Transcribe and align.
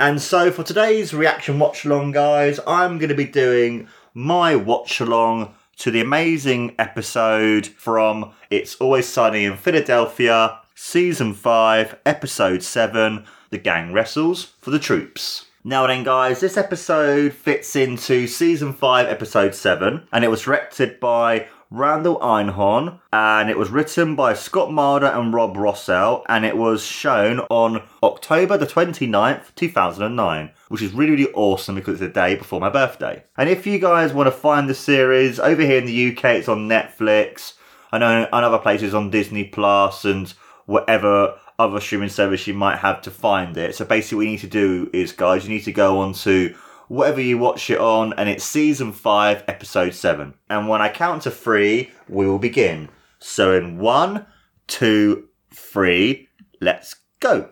And 0.00 0.18
so 0.22 0.50
for 0.50 0.62
today's 0.62 1.12
reaction 1.12 1.58
watch 1.58 1.84
along, 1.84 2.12
guys, 2.12 2.58
I'm 2.66 2.96
going 2.96 3.10
to 3.10 3.14
be 3.14 3.26
doing 3.26 3.86
my 4.14 4.56
watch 4.56 4.98
along 4.98 5.54
to 5.76 5.90
the 5.90 6.00
amazing 6.00 6.74
episode 6.78 7.66
from 7.66 8.32
It's 8.48 8.76
Always 8.76 9.06
Sunny 9.06 9.44
in 9.44 9.58
Philadelphia, 9.58 10.58
Season 10.74 11.34
5, 11.34 11.98
Episode 12.06 12.62
7 12.62 13.26
The 13.50 13.58
Gang 13.58 13.92
Wrestles 13.92 14.54
for 14.62 14.70
the 14.70 14.78
Troops. 14.78 15.44
Now 15.64 15.86
then, 15.86 16.02
guys, 16.02 16.40
this 16.40 16.56
episode 16.56 17.34
fits 17.34 17.76
into 17.76 18.26
Season 18.26 18.72
5, 18.72 19.06
Episode 19.06 19.54
7, 19.54 20.08
and 20.10 20.24
it 20.24 20.28
was 20.28 20.40
directed 20.40 20.98
by 20.98 21.46
Randall 21.72 22.18
Einhorn, 22.18 22.98
and 23.12 23.48
it 23.48 23.56
was 23.56 23.70
written 23.70 24.16
by 24.16 24.34
Scott 24.34 24.70
Marder 24.70 25.16
and 25.16 25.32
Rob 25.32 25.56
Rosell, 25.56 26.24
and 26.28 26.44
it 26.44 26.56
was 26.56 26.84
shown 26.84 27.38
on 27.48 27.84
October 28.02 28.58
the 28.58 28.66
29th, 28.66 29.54
2009, 29.54 30.50
which 30.68 30.82
is 30.82 30.92
really, 30.92 31.12
really 31.12 31.32
awesome 31.32 31.76
because 31.76 31.92
it's 31.92 32.00
the 32.00 32.08
day 32.08 32.34
before 32.34 32.60
my 32.60 32.70
birthday. 32.70 33.22
And 33.36 33.48
if 33.48 33.68
you 33.68 33.78
guys 33.78 34.12
want 34.12 34.26
to 34.26 34.32
find 34.32 34.68
the 34.68 34.74
series, 34.74 35.38
over 35.38 35.62
here 35.62 35.78
in 35.78 35.86
the 35.86 36.10
UK, 36.10 36.24
it's 36.36 36.48
on 36.48 36.68
Netflix. 36.68 37.52
I 37.92 37.98
know 37.98 38.26
on 38.32 38.42
other 38.42 38.58
places 38.58 38.92
on 38.92 39.10
Disney 39.10 39.44
Plus 39.44 40.04
and 40.04 40.28
whatever 40.66 41.38
other 41.60 41.78
streaming 41.78 42.08
service 42.08 42.48
you 42.48 42.54
might 42.54 42.78
have 42.78 43.00
to 43.02 43.12
find 43.12 43.56
it. 43.56 43.76
So 43.76 43.84
basically, 43.84 44.16
what 44.16 44.24
you 44.24 44.30
need 44.32 44.40
to 44.40 44.48
do 44.48 44.90
is, 44.92 45.12
guys, 45.12 45.44
you 45.44 45.54
need 45.54 45.64
to 45.64 45.72
go 45.72 46.00
on 46.00 46.14
to 46.14 46.52
whatever 46.90 47.20
you 47.20 47.38
watch 47.38 47.70
it 47.70 47.78
on, 47.78 48.12
and 48.14 48.28
it's 48.28 48.42
season 48.42 48.92
5, 48.92 49.44
episode 49.46 49.94
7. 49.94 50.34
And 50.48 50.68
when 50.68 50.82
I 50.82 50.88
count 50.88 51.22
to 51.22 51.30
three, 51.30 51.92
we 52.08 52.26
will 52.26 52.40
begin. 52.40 52.88
So 53.20 53.56
in 53.56 53.78
one, 53.78 54.26
two, 54.66 55.28
three, 55.54 56.28
let's 56.60 56.96
go. 57.20 57.48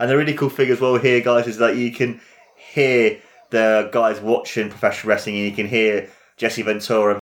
And 0.00 0.10
the 0.10 0.16
really 0.16 0.34
cool 0.34 0.48
thing 0.48 0.70
as 0.70 0.80
well 0.80 0.96
here, 0.96 1.20
guys, 1.20 1.46
is 1.46 1.58
that 1.58 1.76
you 1.76 1.92
can 1.92 2.20
hear 2.56 3.20
the 3.50 3.88
guys 3.92 4.20
watching 4.20 4.68
professional 4.68 5.10
wrestling, 5.10 5.36
and 5.36 5.44
you 5.44 5.52
can 5.52 5.68
hear 5.68 6.10
Jesse 6.36 6.62
Ventura 6.62 7.12
and 7.14 7.22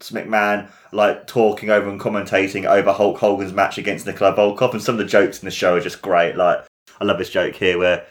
McMahon 0.00 0.70
like 0.92 1.26
talking 1.26 1.70
over 1.70 1.90
and 1.90 1.98
commentating 1.98 2.66
over 2.66 2.92
Hulk 2.92 3.18
Hogan's 3.18 3.52
match 3.52 3.78
against 3.78 4.06
Nikolai 4.06 4.36
Volkov, 4.36 4.74
and 4.74 4.82
some 4.82 4.94
of 4.94 5.00
the 5.00 5.04
jokes 5.06 5.40
in 5.40 5.44
the 5.44 5.50
show 5.50 5.74
are 5.74 5.80
just 5.80 6.02
great. 6.02 6.36
Like 6.36 6.64
I 7.00 7.04
love 7.04 7.18
this 7.18 7.30
joke 7.30 7.56
here 7.56 7.76
where 7.76 8.06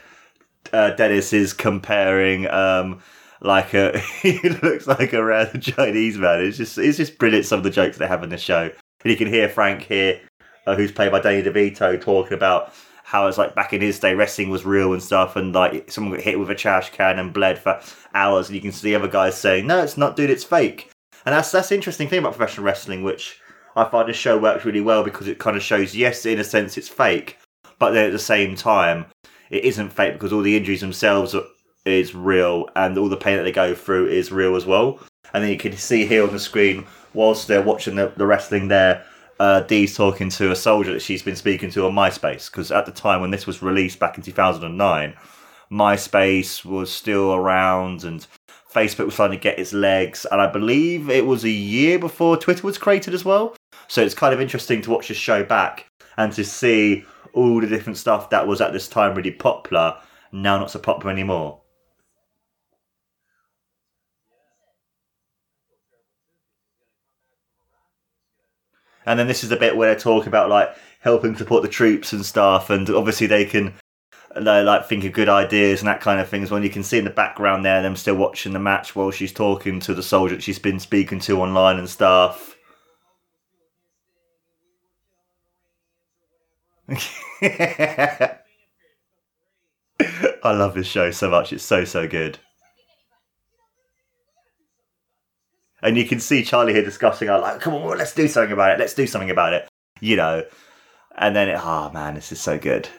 uh, 0.74 0.92
Dennis 0.92 1.34
is 1.34 1.54
comparing 1.54 2.50
um, 2.50 3.02
like 3.42 3.74
a 3.74 3.98
he 4.22 4.40
looks 4.40 4.88
like 4.88 5.14
a 5.14 5.24
random 5.24 5.62
Chinese 5.62 6.18
man. 6.18 6.42
It's 6.42 6.58
just 6.58 6.78
it's 6.78 6.98
just 6.98 7.18
brilliant 7.18 7.46
some 7.46 7.60
of 7.60 7.64
the 7.64 7.70
jokes 7.70 7.98
they 7.98 8.08
have 8.08 8.24
in 8.24 8.30
the 8.30 8.38
show. 8.38 8.72
And 9.04 9.12
you 9.12 9.18
can 9.18 9.28
hear 9.28 9.48
Frank 9.48 9.84
here, 9.84 10.20
uh, 10.68 10.76
who's 10.76 10.92
played 10.92 11.12
by 11.12 11.22
Danny 11.22 11.42
DeVito, 11.42 12.02
talking 12.02 12.34
about 12.34 12.74
how 13.04 13.26
it's 13.28 13.38
like 13.38 13.56
back 13.56 13.74
in 13.74 13.82
his 13.82 14.00
day 14.00 14.14
wrestling 14.14 14.50
was 14.50 14.66
real 14.66 14.94
and 14.94 15.02
stuff, 15.02 15.36
and 15.36 15.54
like 15.54 15.90
someone 15.92 16.16
got 16.16 16.24
hit 16.24 16.40
with 16.40 16.50
a 16.50 16.56
trash 16.56 16.92
can 16.92 17.18
and 17.18 17.34
bled 17.34 17.58
for 17.58 17.80
hours, 18.14 18.48
and 18.48 18.56
you 18.56 18.62
can 18.62 18.72
see 18.72 18.90
the 18.90 18.96
other 18.96 19.08
guys 19.08 19.38
saying, 19.38 19.66
"No, 19.66 19.82
it's 19.82 19.98
not, 19.98 20.16
dude, 20.16 20.30
it's 20.30 20.44
fake." 20.44 20.92
And 21.26 21.34
that's 21.34 21.52
that's 21.52 21.70
the 21.70 21.76
interesting 21.76 22.08
thing 22.08 22.20
about 22.20 22.36
professional 22.36 22.66
wrestling, 22.66 23.04
which 23.04 23.40
I 23.76 23.86
find 23.86 24.10
this 24.10 24.18
show 24.18 24.38
works 24.38 24.66
really 24.66 24.82
well 24.82 25.04
because 25.04 25.28
it 25.28 25.40
kind 25.40 25.56
of 25.56 25.64
shows, 25.64 25.96
yes, 25.96 26.26
in 26.26 26.40
a 26.40 26.44
sense, 26.44 26.78
it's 26.78 26.90
fake, 26.90 27.38
but 27.78 27.92
then 27.92 28.06
at 28.06 28.12
the 28.12 28.20
same 28.20 28.56
time, 28.56 29.06
it 29.50 29.64
isn't 29.64 29.90
fake 29.90 30.14
because 30.14 30.34
all 30.34 30.42
the 30.42 30.58
injuries 30.58 30.82
themselves 30.82 31.34
are, 31.36 31.44
is 31.86 32.14
real 32.14 32.70
and 32.76 32.98
all 32.98 33.10
the 33.10 33.18
pain 33.18 33.38
that 33.38 33.44
they 33.44 33.52
go 33.52 33.74
through 33.74 34.08
is 34.08 34.32
real 34.32 34.56
as 34.56 34.66
well. 34.66 35.00
And 35.34 35.44
then 35.44 35.52
you 35.52 35.58
can 35.58 35.76
see 35.78 36.06
here 36.06 36.24
on 36.24 36.32
the 36.32 36.40
screen 36.40 36.86
whilst 37.14 37.48
they're 37.48 37.62
watching 37.62 37.96
the, 37.96 38.12
the 38.16 38.26
wrestling 38.26 38.68
there, 38.68 39.06
uh, 39.40 39.62
Dee's 39.62 39.96
talking 39.96 40.30
to 40.30 40.52
a 40.52 40.56
soldier 40.56 40.94
that 40.94 41.02
she's 41.02 41.24
been 41.24 41.36
speaking 41.36 41.72
to 41.72 41.86
on 41.86 41.94
MySpace 41.94 42.52
because 42.52 42.72
at 42.72 42.86
the 42.86 42.92
time 42.92 43.22
when 43.22 43.32
this 43.32 43.48
was 43.48 43.62
released 43.62 44.00
back 44.00 44.18
in 44.18 44.24
2009, 44.24 45.16
MySpace 45.72 46.66
was 46.66 46.92
still 46.92 47.34
around 47.34 48.04
and 48.04 48.26
Facebook 48.72 49.06
was 49.06 49.14
starting 49.14 49.40
to 49.40 49.42
get 49.42 49.60
its 49.60 49.74
legs. 49.74 50.26
And 50.32 50.42
I 50.42 50.48
believe 50.48 51.10
it 51.10 51.26
was 51.26 51.44
a 51.44 51.50
year 51.50 51.98
before 51.98 52.38
Twitter 52.38 52.66
was 52.66 52.78
created 52.78 53.14
as 53.14 53.24
well. 53.24 53.56
So 53.88 54.02
it's 54.02 54.14
kind 54.14 54.34
of 54.34 54.42
interesting 54.42 54.82
to 54.84 54.92
watch 54.92 55.08
this 55.08 55.18
show 55.18 55.44
back 55.44 55.86
and 56.18 56.34
to 56.34 56.44
see 56.44 57.06
all 57.34 57.62
the 57.62 57.68
different 57.68 57.98
stuff 57.98 58.30
that 58.30 58.48
was 58.48 58.62
at 58.62 58.74
this 58.74 58.88
time 58.88 59.16
really 59.16 59.32
popular 59.32 59.98
now 60.32 60.58
not 60.58 60.72
so 60.72 60.80
popular 60.80 61.12
anymore. 61.12 61.62
And 69.06 69.18
then 69.18 69.28
this 69.28 69.44
is 69.44 69.50
the 69.50 69.56
bit 69.56 69.76
where 69.76 69.90
they're 69.90 70.00
talking 70.00 70.28
about 70.28 70.50
like 70.50 70.70
helping 71.00 71.36
support 71.36 71.64
the 71.64 71.70
troops 71.70 72.14
and 72.14 72.26
stuff, 72.26 72.70
and 72.70 72.90
obviously 72.90 73.28
they 73.28 73.46
can 73.46 73.74
they 74.36 74.62
like 74.62 74.86
think 74.88 75.04
of 75.04 75.14
good 75.14 75.30
ideas 75.30 75.82
and 75.82 75.88
that 75.88 76.02
kind 76.02 76.20
of 76.20 76.30
things. 76.30 76.52
When 76.52 76.62
you 76.62 76.70
can 76.70 76.84
see 76.84 77.00
in 77.00 77.06
the 77.06 77.10
background 77.10 77.66
there, 77.66 77.82
them 77.82 77.96
still 77.96 78.16
watching 78.16 78.54
the 78.54 78.60
match 78.60 78.96
while 78.96 79.10
she's 79.10 79.34
talking 79.34 79.80
to 79.80 79.96
the 79.96 80.04
soldier 80.04 80.36
that 80.36 80.44
she's 80.44 80.60
been 80.60 80.80
speaking 80.80 81.20
to 81.22 81.42
online 81.42 81.80
and 81.80 81.90
stuff. 81.90 82.56
I 90.44 90.52
love 90.52 90.74
this 90.74 90.88
show 90.88 91.12
so 91.12 91.30
much. 91.30 91.54
It's 91.54 91.64
so, 91.64 91.84
so 91.86 92.08
good. 92.08 92.40
And 95.82 95.98
you 95.98 96.06
can 96.06 96.20
see 96.20 96.44
Charlie 96.44 96.74
here 96.74 96.84
discussing, 96.84 97.30
like, 97.30 97.62
come 97.62 97.74
on, 97.74 97.98
let's 97.98 98.14
do 98.14 98.28
something 98.28 98.52
about 98.52 98.72
it. 98.72 98.80
Let's 98.80 98.94
do 98.94 99.08
something 99.08 99.30
about 99.30 99.54
it. 99.54 99.68
You 100.02 100.16
know. 100.16 100.44
And 101.18 101.36
then, 101.36 101.50
it, 101.50 101.60
oh 101.62 101.90
man, 101.92 102.16
this 102.16 102.32
is 102.32 102.42
so 102.42 102.58
good. 102.58 102.90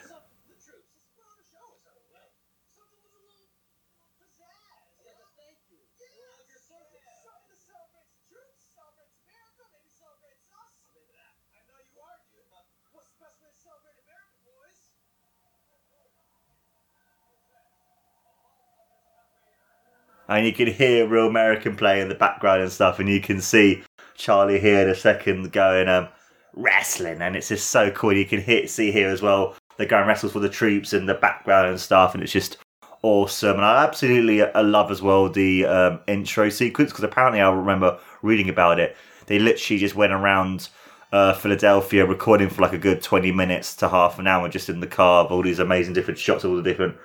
And 20.31 20.45
you 20.45 20.53
can 20.53 20.67
hear 20.67 21.05
real 21.07 21.27
American 21.27 21.75
play 21.75 21.99
in 21.99 22.07
the 22.07 22.15
background 22.15 22.61
and 22.61 22.71
stuff, 22.71 22.99
and 22.99 23.09
you 23.09 23.19
can 23.19 23.41
see 23.41 23.83
Charlie 24.15 24.61
here 24.61 24.79
in 24.79 24.89
a 24.89 24.95
second 24.95 25.51
going 25.51 25.89
um, 25.89 26.07
wrestling, 26.53 27.21
and 27.21 27.35
it's 27.35 27.49
just 27.49 27.69
so 27.69 27.91
cool. 27.91 28.13
You 28.13 28.23
can 28.23 28.67
see 28.69 28.93
here 28.93 29.09
as 29.09 29.21
well 29.21 29.55
the 29.75 29.85
gang 29.85 30.07
wrestles 30.07 30.31
for 30.31 30.39
the 30.39 30.47
troops 30.47 30.93
in 30.93 31.05
the 31.05 31.15
background 31.15 31.67
and 31.67 31.77
stuff, 31.77 32.13
and 32.13 32.23
it's 32.23 32.31
just 32.31 32.55
awesome. 33.01 33.57
And 33.57 33.65
I 33.65 33.83
absolutely 33.83 34.41
I 34.41 34.61
love 34.61 34.89
as 34.89 35.01
well 35.01 35.27
the 35.27 35.65
um, 35.65 35.99
intro 36.07 36.47
sequence 36.47 36.91
because 36.91 37.03
apparently 37.03 37.41
I 37.41 37.51
remember 37.51 37.99
reading 38.21 38.47
about 38.47 38.79
it. 38.79 38.95
They 39.25 39.37
literally 39.37 39.79
just 39.79 39.95
went 39.95 40.13
around 40.13 40.69
uh, 41.11 41.33
Philadelphia 41.33 42.05
recording 42.05 42.49
for 42.49 42.61
like 42.61 42.71
a 42.71 42.77
good 42.77 43.01
20 43.01 43.33
minutes 43.33 43.75
to 43.75 43.89
half 43.89 44.17
an 44.17 44.27
hour 44.27 44.47
just 44.47 44.69
in 44.69 44.79
the 44.79 44.87
car 44.87 45.25
of 45.25 45.31
all 45.33 45.43
these 45.43 45.59
amazing 45.59 45.93
different 45.93 46.17
shots 46.17 46.45
of 46.45 46.51
all 46.51 46.55
the 46.55 46.63
different 46.63 46.95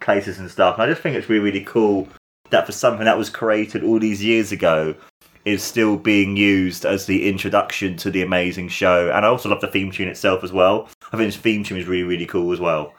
places 0.00 0.38
and 0.38 0.48
stuff. 0.48 0.74
And 0.76 0.84
I 0.84 0.86
just 0.86 1.02
think 1.02 1.16
it's 1.16 1.28
really, 1.28 1.42
really 1.42 1.64
cool 1.64 2.06
that 2.50 2.66
for 2.66 2.72
something 2.72 3.04
that 3.04 3.18
was 3.18 3.30
created 3.30 3.82
all 3.82 3.98
these 3.98 4.22
years 4.22 4.52
ago 4.52 4.94
is 5.44 5.62
still 5.62 5.96
being 5.96 6.36
used 6.36 6.84
as 6.84 7.06
the 7.06 7.28
introduction 7.28 7.96
to 7.96 8.10
the 8.10 8.20
amazing 8.20 8.68
show. 8.68 9.10
And 9.10 9.24
I 9.24 9.28
also 9.28 9.48
love 9.48 9.60
the 9.60 9.68
theme 9.68 9.92
tune 9.92 10.08
itself 10.08 10.42
as 10.42 10.52
well. 10.52 10.88
I 11.12 11.16
think 11.16 11.28
this 11.28 11.36
theme 11.36 11.62
tune 11.62 11.78
is 11.78 11.86
really, 11.86 12.02
really 12.02 12.26
cool 12.26 12.52
as 12.52 12.58
well. 12.58 12.92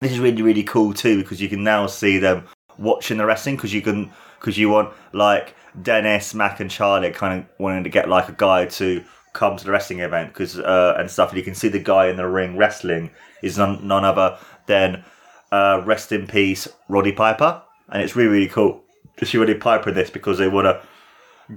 This 0.00 0.10
is 0.10 0.18
really, 0.18 0.42
really 0.42 0.64
cool 0.64 0.92
too 0.92 1.18
because 1.22 1.40
you 1.40 1.48
can 1.48 1.62
now 1.62 1.86
see 1.86 2.18
them 2.18 2.48
watching 2.76 3.18
the 3.18 3.24
wrestling 3.24 3.54
because 3.54 3.72
you 3.72 3.82
can 3.82 4.10
because 4.40 4.58
you 4.58 4.68
want 4.68 4.92
like 5.12 5.54
Dennis, 5.80 6.34
Mac, 6.34 6.58
and 6.58 6.68
Charlie 6.68 7.12
kind 7.12 7.38
of 7.38 7.46
wanting 7.58 7.84
to 7.84 7.90
get 7.90 8.08
like 8.08 8.28
a 8.28 8.32
guy 8.32 8.66
to 8.66 9.04
come 9.32 9.56
to 9.56 9.64
the 9.64 9.70
wrestling 9.70 10.00
event 10.00 10.32
because 10.32 10.58
uh, 10.58 10.96
and 10.98 11.08
stuff. 11.08 11.30
And 11.30 11.38
you 11.38 11.44
can 11.44 11.54
see 11.54 11.68
the 11.68 11.78
guy 11.78 12.08
in 12.08 12.16
the 12.16 12.26
ring 12.26 12.56
wrestling 12.56 13.10
is 13.42 13.58
none, 13.58 13.86
none 13.86 14.04
other 14.04 14.38
than 14.66 15.04
uh, 15.52 15.82
rest 15.84 16.10
in 16.10 16.26
peace 16.26 16.66
Roddy 16.88 17.12
Piper 17.12 17.62
and 17.92 18.02
it's 18.02 18.16
really 18.16 18.30
really 18.30 18.48
cool 18.48 18.82
to 19.18 19.26
see 19.26 19.38
Roddy 19.38 19.54
Piper 19.54 19.90
in 19.90 19.94
this 19.94 20.10
because 20.10 20.38
they 20.38 20.48
want 20.48 20.64
to 20.64 20.82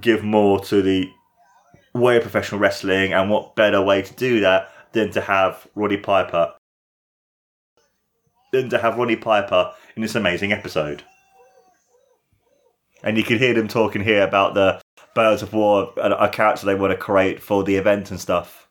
give 0.00 0.22
more 0.22 0.60
to 0.66 0.82
the 0.82 1.10
way 1.94 2.16
of 2.16 2.22
professional 2.22 2.60
wrestling, 2.60 3.12
and 3.12 3.30
what 3.30 3.56
better 3.56 3.82
way 3.82 4.02
to 4.02 4.14
do 4.14 4.40
that 4.40 4.70
than 4.92 5.10
to 5.12 5.20
have 5.20 5.66
Roddy 5.74 5.96
Piper 5.96 6.54
than 8.52 8.68
to 8.70 8.78
have 8.78 8.96
Roddy 8.96 9.16
Piper 9.16 9.72
in 9.96 10.02
this 10.02 10.14
amazing 10.14 10.52
episode. 10.52 11.02
And 13.02 13.16
you 13.16 13.24
can 13.24 13.38
hear 13.38 13.54
them 13.54 13.68
talking 13.68 14.02
here 14.02 14.22
about 14.22 14.54
the 14.54 14.80
Birds 15.14 15.42
of 15.42 15.52
War, 15.52 15.92
a 15.96 16.28
character 16.28 16.66
they 16.66 16.74
want 16.74 16.92
to 16.92 16.96
create 16.96 17.42
for 17.42 17.62
the 17.62 17.76
event 17.76 18.10
and 18.10 18.20
stuff. 18.20 18.68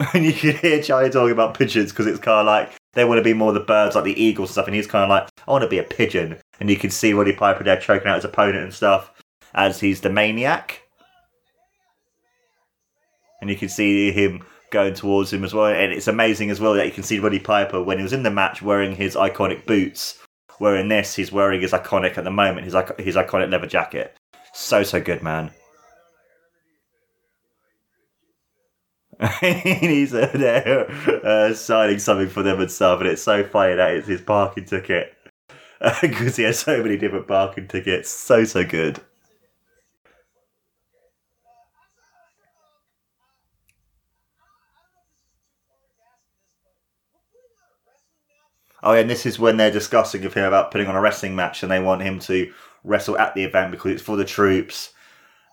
And 0.14 0.24
you 0.24 0.32
can 0.32 0.56
hear 0.56 0.82
Charlie 0.82 1.10
talking 1.10 1.32
about 1.32 1.58
pigeons 1.58 1.90
because 1.90 2.06
it's 2.06 2.18
kind 2.18 2.40
of 2.40 2.46
like 2.46 2.79
they 2.94 3.04
want 3.04 3.18
to 3.18 3.24
be 3.24 3.34
more 3.34 3.52
the 3.52 3.60
birds, 3.60 3.94
like 3.94 4.04
the 4.04 4.20
eagles 4.20 4.50
and 4.50 4.52
stuff. 4.52 4.66
And 4.66 4.74
he's 4.74 4.86
kind 4.86 5.04
of 5.04 5.10
like, 5.10 5.28
I 5.46 5.50
want 5.52 5.62
to 5.62 5.68
be 5.68 5.78
a 5.78 5.84
pigeon. 5.84 6.38
And 6.58 6.68
you 6.68 6.76
can 6.76 6.90
see 6.90 7.12
Roddy 7.12 7.32
Piper 7.32 7.64
there 7.64 7.80
choking 7.80 8.08
out 8.08 8.16
his 8.16 8.24
opponent 8.24 8.64
and 8.64 8.74
stuff 8.74 9.12
as 9.54 9.80
he's 9.80 10.00
the 10.00 10.10
maniac. 10.10 10.82
and 13.40 13.50
you 13.50 13.56
can 13.56 13.68
see 13.68 14.12
him 14.12 14.44
going 14.70 14.94
towards 14.94 15.32
him 15.32 15.44
as 15.44 15.54
well. 15.54 15.66
And 15.66 15.92
it's 15.92 16.08
amazing 16.08 16.50
as 16.50 16.60
well 16.60 16.74
that 16.74 16.86
you 16.86 16.92
can 16.92 17.02
see 17.02 17.18
Roddy 17.18 17.38
Piper 17.38 17.82
when 17.82 17.98
he 17.98 18.02
was 18.02 18.12
in 18.12 18.22
the 18.22 18.30
match 18.30 18.62
wearing 18.62 18.94
his 18.94 19.16
iconic 19.16 19.66
boots. 19.66 20.18
In 20.60 20.88
this, 20.88 21.14
he's 21.14 21.32
wearing 21.32 21.62
his 21.62 21.72
iconic 21.72 22.18
at 22.18 22.24
the 22.24 22.30
moment, 22.30 22.66
his 22.66 22.74
his 22.98 23.16
iconic 23.16 23.50
leather 23.50 23.66
jacket. 23.66 24.14
So 24.52 24.82
so 24.82 25.00
good, 25.00 25.22
man. 25.22 25.52
he's 29.40 30.14
uh, 30.14 30.30
there 30.32 30.90
uh, 31.26 31.52
signing 31.52 31.98
something 31.98 32.28
for 32.28 32.42
them 32.42 32.60
and 32.60 32.70
stuff, 32.70 33.00
and 33.00 33.08
it's 33.08 33.22
so 33.22 33.44
funny 33.44 33.74
that 33.74 33.92
it's 33.94 34.08
his 34.08 34.22
parking 34.22 34.64
ticket 34.64 35.14
because 36.00 36.36
he 36.36 36.44
has 36.44 36.58
so 36.60 36.82
many 36.82 36.96
different 36.96 37.28
parking 37.28 37.68
tickets. 37.68 38.10
So 38.10 38.44
so 38.44 38.64
good. 38.64 39.00
Oh, 48.82 48.92
yeah, 48.92 49.00
and 49.00 49.10
this 49.10 49.26
is 49.26 49.38
when 49.38 49.56
they're 49.56 49.70
discussing 49.70 50.22
with 50.22 50.34
him 50.34 50.44
about 50.44 50.70
putting 50.70 50.86
on 50.88 50.96
a 50.96 51.00
wrestling 51.00 51.36
match, 51.36 51.62
and 51.62 51.70
they 51.70 51.80
want 51.80 52.02
him 52.02 52.18
to 52.20 52.52
wrestle 52.84 53.18
at 53.18 53.34
the 53.34 53.44
event 53.44 53.70
because 53.70 53.92
it's 53.92 54.02
for 54.02 54.16
the 54.16 54.24
troops, 54.24 54.92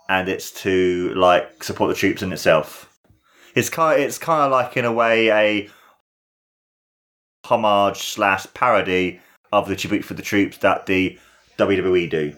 and 0.10 0.30
it's 0.30 0.52
to 0.64 1.14
like 1.16 1.64
support 1.64 1.90
the 1.90 1.96
troops 1.96 2.24
in 2.24 2.34
itself. 2.34 2.90
It's 3.58 3.72
kind, 3.72 4.00
it's 4.00 4.20
kind 4.20 4.44
of 4.44 4.52
like 4.52 4.78
in 4.78 4.86
a 4.86 4.92
way 4.92 5.32
a 5.32 5.70
homage 7.44 8.04
slash 8.04 8.46
parody 8.54 9.20
of 9.52 9.68
the 9.68 9.76
tribute 9.76 10.06
for 10.06 10.14
the 10.14 10.22
troops 10.22 10.60
that 10.60 10.86
the 10.86 11.18
WWE 11.58 12.08
do. 12.08 12.36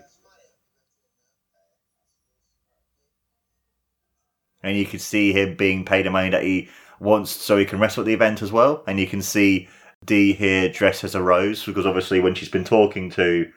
And 4.63 4.77
you 4.77 4.85
can 4.85 4.99
see 4.99 5.33
him 5.33 5.57
being 5.57 5.83
paid 5.83 6.05
the 6.05 6.09
money 6.09 6.29
that 6.29 6.43
he 6.43 6.69
wants 7.01 7.31
so 7.31 7.57
he 7.57 7.65
can 7.65 7.81
wrestle 7.81 8.03
at 8.03 8.05
the 8.05 8.13
event 8.13 8.41
as 8.41 8.53
well. 8.53 8.81
And 8.87 8.97
you 8.97 9.05
can 9.05 9.21
see 9.21 9.67
Dee 10.05 10.31
here 10.31 10.69
dressed 10.69 11.03
as 11.03 11.15
a 11.15 11.21
rose 11.21 11.65
because 11.65 11.85
obviously 11.85 12.21
when 12.21 12.33
she's 12.33 12.47
been 12.47 12.63
talking 12.63 13.09
to 13.11 13.51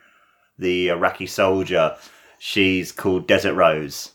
the 0.59 0.89
Iraqi 0.89 1.27
soldier, 1.27 1.97
she's 2.41 2.91
called 2.91 3.29
Desert 3.29 3.55
Rose. 3.55 4.11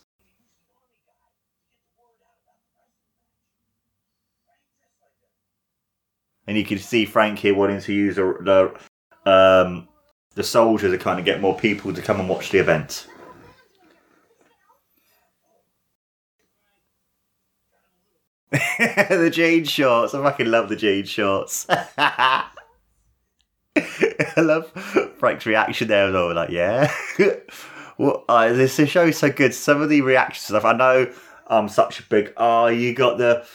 And 6.48 6.56
you 6.56 6.64
can 6.64 6.78
see 6.78 7.04
Frank 7.04 7.38
here 7.38 7.54
wanting 7.54 7.80
to 7.82 7.92
use 7.92 8.16
the 8.16 8.74
um, 9.26 9.86
the 10.34 10.42
soldier 10.42 10.90
to 10.90 10.96
kind 10.96 11.18
of 11.18 11.26
get 11.26 11.42
more 11.42 11.54
people 11.54 11.92
to 11.92 12.00
come 12.00 12.18
and 12.18 12.28
watch 12.28 12.50
the 12.50 12.58
event. 12.58 13.06
the 18.50 19.30
jean 19.32 19.64
shorts. 19.64 20.14
I 20.14 20.22
fucking 20.22 20.46
love 20.46 20.70
the 20.70 20.76
jean 20.76 21.04
shorts. 21.04 21.66
I 21.68 22.46
love 24.38 24.70
Frank's 25.18 25.44
reaction 25.44 25.88
there. 25.88 26.16
all 26.16 26.34
like, 26.34 26.48
yeah. 26.48 26.90
well, 27.98 28.24
uh, 28.26 28.52
this 28.54 28.74
show 28.88 29.04
is 29.04 29.18
so 29.18 29.30
good. 29.30 29.52
Some 29.52 29.82
of 29.82 29.90
the 29.90 30.00
reactions 30.00 30.46
stuff. 30.46 30.64
I 30.64 30.72
know 30.72 31.12
I'm 31.48 31.68
such 31.68 32.00
a 32.00 32.04
big. 32.04 32.32
Oh, 32.38 32.68
you 32.68 32.94
got 32.94 33.18
the 33.18 33.46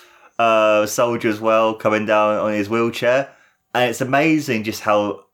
uh, 0.44 0.86
soldier 0.86 1.30
as 1.30 1.40
well 1.40 1.74
coming 1.74 2.06
down 2.06 2.38
on 2.38 2.54
his 2.54 2.69
wheelchair, 2.69 3.30
and 3.74 3.90
it's 3.90 4.01
amazing 4.01 4.63
just 4.63 4.81
how. 4.81 5.25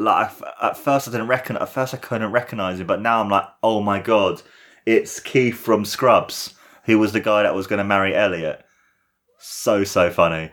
Like 0.00 0.30
at 0.62 0.76
first 0.76 1.08
I 1.08 1.10
didn't 1.10 1.26
reckon. 1.26 1.56
At 1.56 1.70
first 1.70 1.92
I 1.92 1.96
couldn't 1.96 2.30
recognize 2.30 2.78
him, 2.78 2.86
but 2.86 3.02
now 3.02 3.20
I'm 3.20 3.28
like, 3.28 3.46
oh 3.64 3.80
my 3.80 4.00
god, 4.00 4.42
it's 4.86 5.18
Keith 5.18 5.56
from 5.56 5.84
Scrubs, 5.84 6.54
who 6.84 7.00
was 7.00 7.12
the 7.12 7.18
guy 7.18 7.42
that 7.42 7.54
was 7.54 7.66
going 7.66 7.78
to 7.78 7.84
marry 7.84 8.14
Elliot 8.14 8.64
so, 9.38 9.84
so 9.84 10.10
funny. 10.10 10.50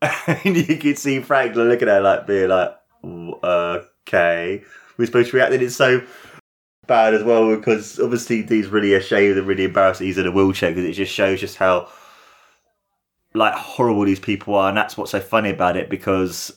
and 0.26 0.56
you 0.56 0.76
can 0.76 0.96
see 0.96 1.20
Franklin 1.20 1.68
looking 1.68 1.88
at 1.88 1.96
her 1.96 2.00
like 2.00 2.26
being 2.26 2.48
like, 2.48 2.74
okay. 3.04 4.64
We're 4.96 5.06
supposed 5.06 5.30
to 5.30 5.36
react, 5.36 5.52
and 5.52 5.62
it's 5.62 5.76
so 5.76 6.02
bad 6.92 7.14
as 7.14 7.22
well 7.22 7.56
because 7.56 7.98
obviously 7.98 8.42
he's 8.42 8.68
really 8.68 8.92
ashamed 8.92 9.38
and 9.38 9.46
really 9.46 9.64
embarrassed 9.64 9.98
that 9.98 10.04
he's 10.04 10.18
in 10.18 10.26
a 10.26 10.30
wheelchair 10.30 10.70
because 10.70 10.84
it 10.84 10.92
just 10.92 11.10
shows 11.10 11.40
just 11.40 11.56
how 11.56 11.88
like 13.32 13.54
horrible 13.54 14.04
these 14.04 14.20
people 14.20 14.54
are, 14.54 14.68
and 14.68 14.76
that's 14.76 14.94
what's 14.94 15.12
so 15.12 15.20
funny 15.20 15.48
about 15.48 15.74
it 15.78 15.88
because 15.88 16.52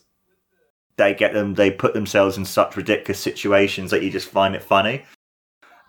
they 0.97 1.13
get 1.13 1.31
them, 1.31 1.53
they 1.53 1.71
put 1.71 1.93
themselves 1.93 2.37
in 2.37 2.43
such 2.43 2.75
ridiculous 2.75 3.17
situations 3.17 3.91
that 3.91 4.03
you 4.03 4.09
just 4.09 4.27
find 4.27 4.55
it 4.55 4.61
funny. 4.63 5.05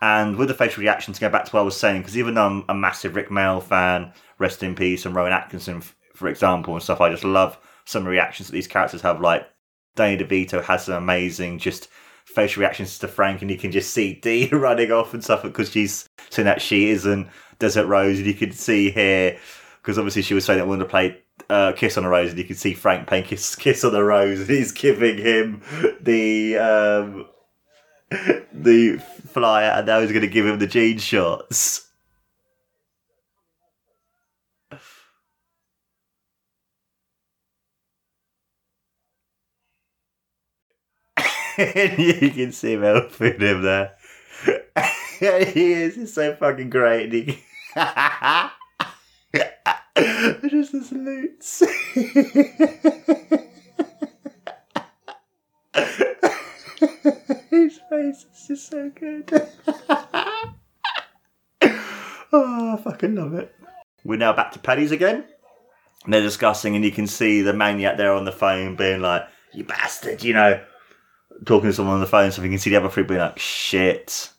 And 0.01 0.37
with 0.37 0.47
the 0.47 0.53
facial 0.53 0.81
reaction, 0.81 1.13
to 1.13 1.19
go 1.19 1.29
back 1.29 1.43
to 1.43 1.51
what 1.51 1.59
I 1.59 1.63
was 1.63 1.75
saying, 1.75 2.01
because 2.01 2.17
even 2.17 2.35
though 2.35 2.45
I'm 2.45 2.63
a 2.69 2.73
massive 2.73 3.15
Rik 3.15 3.27
Mayall 3.27 3.61
fan, 3.61 4.13
rest 4.39 4.63
in 4.63 4.75
peace, 4.75 5.05
and 5.05 5.13
Rowan 5.13 5.33
Atkinson, 5.33 5.81
for 6.13 6.29
example, 6.29 6.73
and 6.73 6.83
stuff, 6.83 7.01
I 7.01 7.09
just 7.09 7.25
love 7.25 7.57
some 7.83 8.05
reactions 8.05 8.47
that 8.47 8.53
these 8.53 8.67
characters 8.67 9.01
have. 9.01 9.19
Like, 9.19 9.45
Danny 9.95 10.23
DeVito 10.23 10.63
has 10.63 10.85
some 10.85 10.95
amazing 10.95 11.59
just 11.59 11.89
facial 12.27 12.61
reactions 12.61 12.99
to 12.99 13.07
Frank, 13.07 13.41
and 13.41 13.49
you 13.49 13.57
can 13.57 13.71
just 13.71 13.93
see 13.93 14.13
Dee 14.21 14.49
running 14.51 14.91
off 14.91 15.13
and 15.13 15.23
stuff 15.23 15.43
because 15.43 15.71
she's 15.71 16.07
saying 16.29 16.45
that 16.45 16.61
she 16.61 16.89
isn't 16.89 17.27
Desert 17.59 17.87
Rose, 17.87 18.17
and 18.17 18.27
you 18.27 18.33
can 18.33 18.51
see 18.51 18.91
here, 18.91 19.37
because 19.81 19.97
obviously 19.97 20.21
she 20.21 20.33
was 20.33 20.45
saying 20.45 20.59
that 20.59 20.67
wanted 20.67 20.83
to 20.83 20.89
play 20.89 21.17
uh, 21.49 21.71
Kiss 21.73 21.97
on 21.97 22.05
a 22.05 22.09
Rose, 22.09 22.29
and 22.29 22.37
you 22.37 22.45
can 22.45 22.55
see 22.55 22.73
Frank 22.73 23.07
playing 23.07 23.23
Kiss, 23.23 23.55
Kiss 23.55 23.83
on 23.83 23.95
a 23.95 24.03
Rose, 24.03 24.41
and 24.41 24.49
he's 24.49 24.71
giving 24.71 25.17
him 25.17 25.61
the. 26.01 26.57
Um, 26.57 27.25
the 28.53 28.97
flyer, 29.27 29.71
and 29.71 29.85
now 29.85 29.99
he's 29.99 30.11
going 30.11 30.21
to 30.21 30.27
give 30.27 30.45
him 30.45 30.59
the 30.59 30.67
jean 30.67 30.97
shorts. 30.97 31.86
And 41.57 41.99
you 42.21 42.31
can 42.31 42.51
see 42.51 42.73
him 42.73 42.83
helping 42.83 43.39
him 43.39 43.61
there. 43.61 43.95
he 45.19 45.73
is. 45.73 45.95
He's 45.95 46.13
so 46.13 46.35
fucking 46.35 46.69
great. 46.69 47.11
He... 47.11 47.43
Just 50.47 50.71
the 50.71 50.83
salutes. 50.83 51.63
His 57.49 57.79
face 57.89 58.25
is 58.31 58.47
just 58.47 58.69
so 58.69 58.91
good. 58.91 59.29
oh, 62.31 62.73
I 62.73 62.81
fucking 62.83 63.15
love 63.15 63.33
it. 63.33 63.55
We're 64.03 64.17
now 64.17 64.33
back 64.33 64.51
to 64.51 64.59
Paddy's 64.59 64.91
again. 64.91 65.25
And 66.05 66.13
they're 66.13 66.21
discussing, 66.21 66.75
and 66.75 66.85
you 66.85 66.91
can 66.91 67.07
see 67.07 67.41
the 67.41 67.53
maniac 67.53 67.97
there 67.97 68.13
on 68.13 68.25
the 68.25 68.31
phone 68.31 68.75
being 68.75 69.01
like, 69.01 69.23
You 69.53 69.63
bastard, 69.63 70.23
you 70.23 70.33
know, 70.33 70.61
talking 71.45 71.69
to 71.69 71.73
someone 71.73 71.95
on 71.95 72.01
the 72.01 72.07
phone. 72.07 72.31
So 72.31 72.41
you 72.43 72.49
can 72.49 72.59
see 72.59 72.69
the 72.69 72.77
other 72.77 72.89
three 72.89 73.03
being 73.03 73.19
like, 73.19 73.39
Shit. 73.39 74.31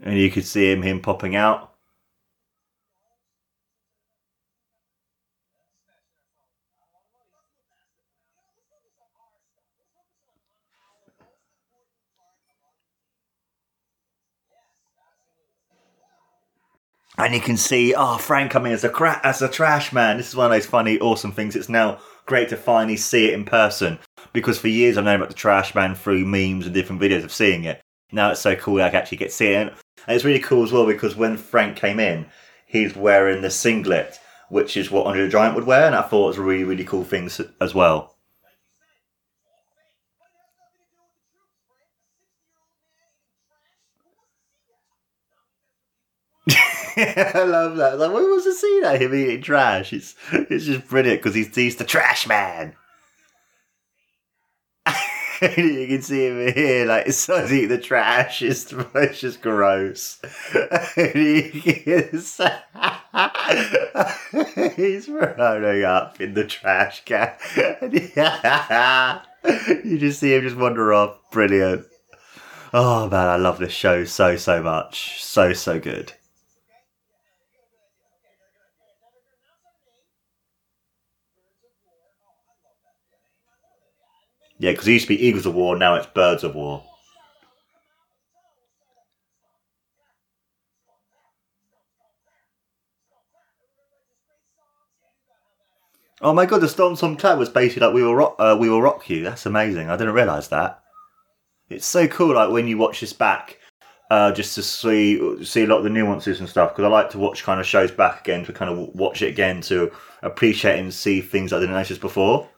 and 0.00 0.18
you 0.18 0.30
could 0.30 0.44
see 0.44 0.70
him 0.72 0.82
him 0.82 1.00
popping 1.00 1.36
out. 1.36 1.74
And 17.18 17.34
you 17.34 17.40
can 17.40 17.56
see, 17.56 17.94
oh, 17.96 18.16
Frank 18.16 18.52
coming 18.52 18.72
as 18.72 18.84
a 18.84 18.88
cra- 18.88 19.20
as 19.24 19.42
a 19.42 19.48
trash 19.48 19.92
man. 19.92 20.18
This 20.18 20.28
is 20.28 20.36
one 20.36 20.46
of 20.46 20.52
those 20.52 20.66
funny, 20.66 21.00
awesome 21.00 21.32
things. 21.32 21.56
It's 21.56 21.68
now 21.68 21.98
great 22.26 22.48
to 22.50 22.56
finally 22.56 22.96
see 22.96 23.26
it 23.26 23.34
in 23.34 23.44
person 23.44 23.98
because 24.32 24.58
for 24.58 24.68
years 24.68 24.96
I've 24.96 25.04
known 25.04 25.16
about 25.16 25.28
the 25.28 25.34
trash 25.34 25.74
man 25.74 25.96
through 25.96 26.24
memes 26.24 26.64
and 26.64 26.74
different 26.74 27.02
videos 27.02 27.24
of 27.24 27.32
seeing 27.32 27.64
it. 27.64 27.80
Now 28.12 28.30
it's 28.30 28.40
so 28.40 28.54
cool 28.54 28.80
I 28.80 28.90
can 28.90 29.00
actually 29.00 29.18
get 29.18 29.30
to 29.30 29.34
see 29.34 29.48
it. 29.48 29.74
And 30.06 30.14
it's 30.14 30.24
really 30.24 30.38
cool 30.38 30.62
as 30.62 30.70
well 30.70 30.86
because 30.86 31.16
when 31.16 31.36
Frank 31.36 31.76
came 31.76 31.98
in, 31.98 32.26
he's 32.66 32.94
wearing 32.94 33.42
the 33.42 33.50
singlet, 33.50 34.20
which 34.48 34.76
is 34.76 34.90
what 34.90 35.06
Andre 35.06 35.24
the 35.24 35.28
Giant 35.28 35.56
would 35.56 35.66
wear, 35.66 35.86
and 35.86 35.96
I 35.96 36.02
thought 36.02 36.24
it 36.24 36.28
was 36.28 36.38
a 36.38 36.42
really, 36.42 36.64
really 36.64 36.84
cool 36.84 37.04
thing 37.04 37.28
as 37.60 37.74
well. 37.74 38.14
I 47.34 47.44
love 47.44 47.76
that. 47.76 47.98
Like, 47.98 48.12
what 48.12 48.28
was 48.28 48.44
the 48.44 48.52
scene 48.52 48.84
of 48.84 49.00
him 49.00 49.14
eating 49.14 49.42
trash? 49.42 49.92
It's 49.92 50.16
it's 50.32 50.64
just 50.64 50.88
brilliant 50.88 51.22
because 51.22 51.34
he's 51.34 51.54
he's 51.54 51.76
the 51.76 51.84
trash 51.84 52.26
man. 52.26 52.74
you 55.42 55.86
can 55.86 56.02
see 56.02 56.26
him 56.26 56.52
here, 56.52 56.84
like 56.86 57.06
it's 57.06 57.18
starting 57.18 57.48
to 57.48 57.54
eat 57.54 57.66
the 57.66 57.78
trash. 57.78 58.42
It's, 58.42 58.72
it's 58.72 59.20
just 59.20 59.40
gross. 59.40 60.20
And 60.96 61.12
he 61.14 61.40
is, 61.86 62.40
he's 64.74 65.08
rolling 65.08 65.84
up 65.84 66.20
in 66.20 66.34
the 66.34 66.44
trash 66.48 67.04
can. 67.04 67.34
you 69.84 69.98
just 69.98 70.18
see 70.18 70.34
him 70.34 70.42
just 70.42 70.56
wander 70.56 70.92
off. 70.92 71.18
Brilliant. 71.30 71.86
Oh 72.74 73.08
man, 73.08 73.28
I 73.28 73.36
love 73.36 73.60
this 73.60 73.72
show 73.72 74.04
so 74.04 74.36
so 74.36 74.60
much. 74.60 75.22
So 75.22 75.52
so 75.52 75.78
good. 75.78 76.14
Yeah, 84.58 84.72
because 84.72 84.88
it 84.88 84.92
used 84.92 85.04
to 85.06 85.16
be 85.16 85.24
Eagles 85.26 85.46
of 85.46 85.54
War, 85.54 85.76
now 85.76 85.94
it's 85.94 86.06
Birds 86.06 86.42
of 86.44 86.54
War. 86.54 86.84
Oh 96.20 96.32
my 96.32 96.46
god, 96.46 96.60
the 96.60 96.68
Storm 96.68 96.96
Storm 96.96 97.16
Cloud 97.16 97.38
was 97.38 97.48
basically 97.48 97.86
like 97.86 97.94
we 97.94 98.02
will 98.02 98.16
rock, 98.16 98.34
uh, 98.38 98.56
we 98.58 98.68
will 98.68 98.82
rock 98.82 99.08
you. 99.08 99.22
That's 99.22 99.46
amazing. 99.46 99.88
I 99.88 99.96
didn't 99.96 100.14
realise 100.14 100.48
that. 100.48 100.82
It's 101.70 101.86
so 101.86 102.08
cool, 102.08 102.34
like 102.34 102.50
when 102.50 102.68
you 102.68 102.78
watch 102.78 103.00
this 103.00 103.12
back, 103.12 103.58
uh, 104.10 104.32
just 104.32 104.54
to 104.56 104.62
see 104.62 105.44
see 105.44 105.64
a 105.64 105.66
lot 105.66 105.78
of 105.78 105.84
the 105.84 105.90
nuances 105.90 106.40
and 106.40 106.48
stuff. 106.48 106.70
Because 106.72 106.84
I 106.84 106.88
like 106.88 107.10
to 107.10 107.18
watch 107.18 107.44
kind 107.44 107.60
of 107.60 107.66
shows 107.66 107.90
back 107.92 108.20
again 108.20 108.44
to 108.46 108.52
kind 108.52 108.70
of 108.70 108.94
watch 108.94 109.22
it 109.22 109.28
again 109.28 109.60
to 109.62 109.92
appreciate 110.22 110.78
and 110.80 110.92
see 110.92 111.20
things 111.20 111.52
I 111.52 111.60
didn't 111.60 111.74
notice 111.76 111.98
before. 111.98 112.48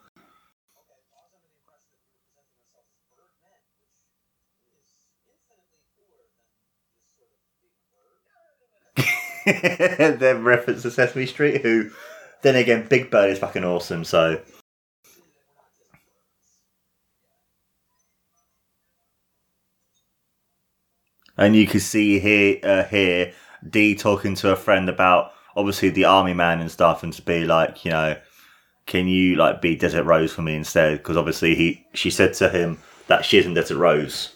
then 10.19 10.43
reference 10.43 10.83
to 10.83 10.91
Sesame 10.91 11.25
Street, 11.25 11.61
who 11.61 11.91
then 12.41 12.55
again, 12.55 12.87
Big 12.87 13.11
Bird 13.11 13.29
is 13.29 13.39
fucking 13.39 13.63
awesome. 13.63 14.03
So 14.03 14.41
and 21.37 21.55
you 21.55 21.67
can 21.67 21.79
see 21.79 22.19
here 22.19 22.59
uh, 22.63 22.83
here 22.83 23.33
Dee 23.67 23.95
talking 23.95 24.35
to 24.35 24.51
a 24.51 24.55
friend 24.55 24.89
about 24.89 25.33
obviously 25.55 25.89
the 25.89 26.05
army 26.05 26.33
man 26.33 26.61
and 26.61 26.71
stuff, 26.71 27.03
and 27.03 27.13
to 27.13 27.21
be 27.21 27.45
like, 27.45 27.85
you 27.85 27.91
know, 27.91 28.17
can 28.85 29.07
you 29.07 29.35
like 29.35 29.61
be 29.61 29.75
Desert 29.75 30.03
Rose 30.03 30.33
for 30.33 30.41
me 30.41 30.55
instead? 30.55 30.97
Because 30.97 31.17
obviously 31.17 31.55
he 31.55 31.85
she 31.93 32.09
said 32.09 32.33
to 32.35 32.49
him 32.49 32.79
that 33.07 33.25
she 33.25 33.37
isn't 33.37 33.53
Desert 33.53 33.77
Rose. 33.77 34.35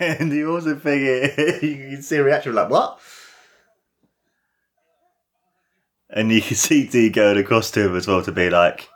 and 0.00 0.32
awesome 0.44 0.80
thing 0.80 1.02
is, 1.04 1.62
you 1.62 1.76
can 1.90 2.02
see 2.02 2.16
a 2.16 2.24
reaction 2.24 2.54
like, 2.54 2.70
what? 2.70 3.00
And 6.10 6.30
you 6.30 6.42
can 6.42 6.56
see 6.56 6.86
Dee 6.86 7.08
going 7.10 7.38
across 7.38 7.70
to 7.72 7.86
him 7.86 7.96
as 7.96 8.06
well 8.06 8.22
to 8.22 8.32
be 8.32 8.50
like, 8.50 8.88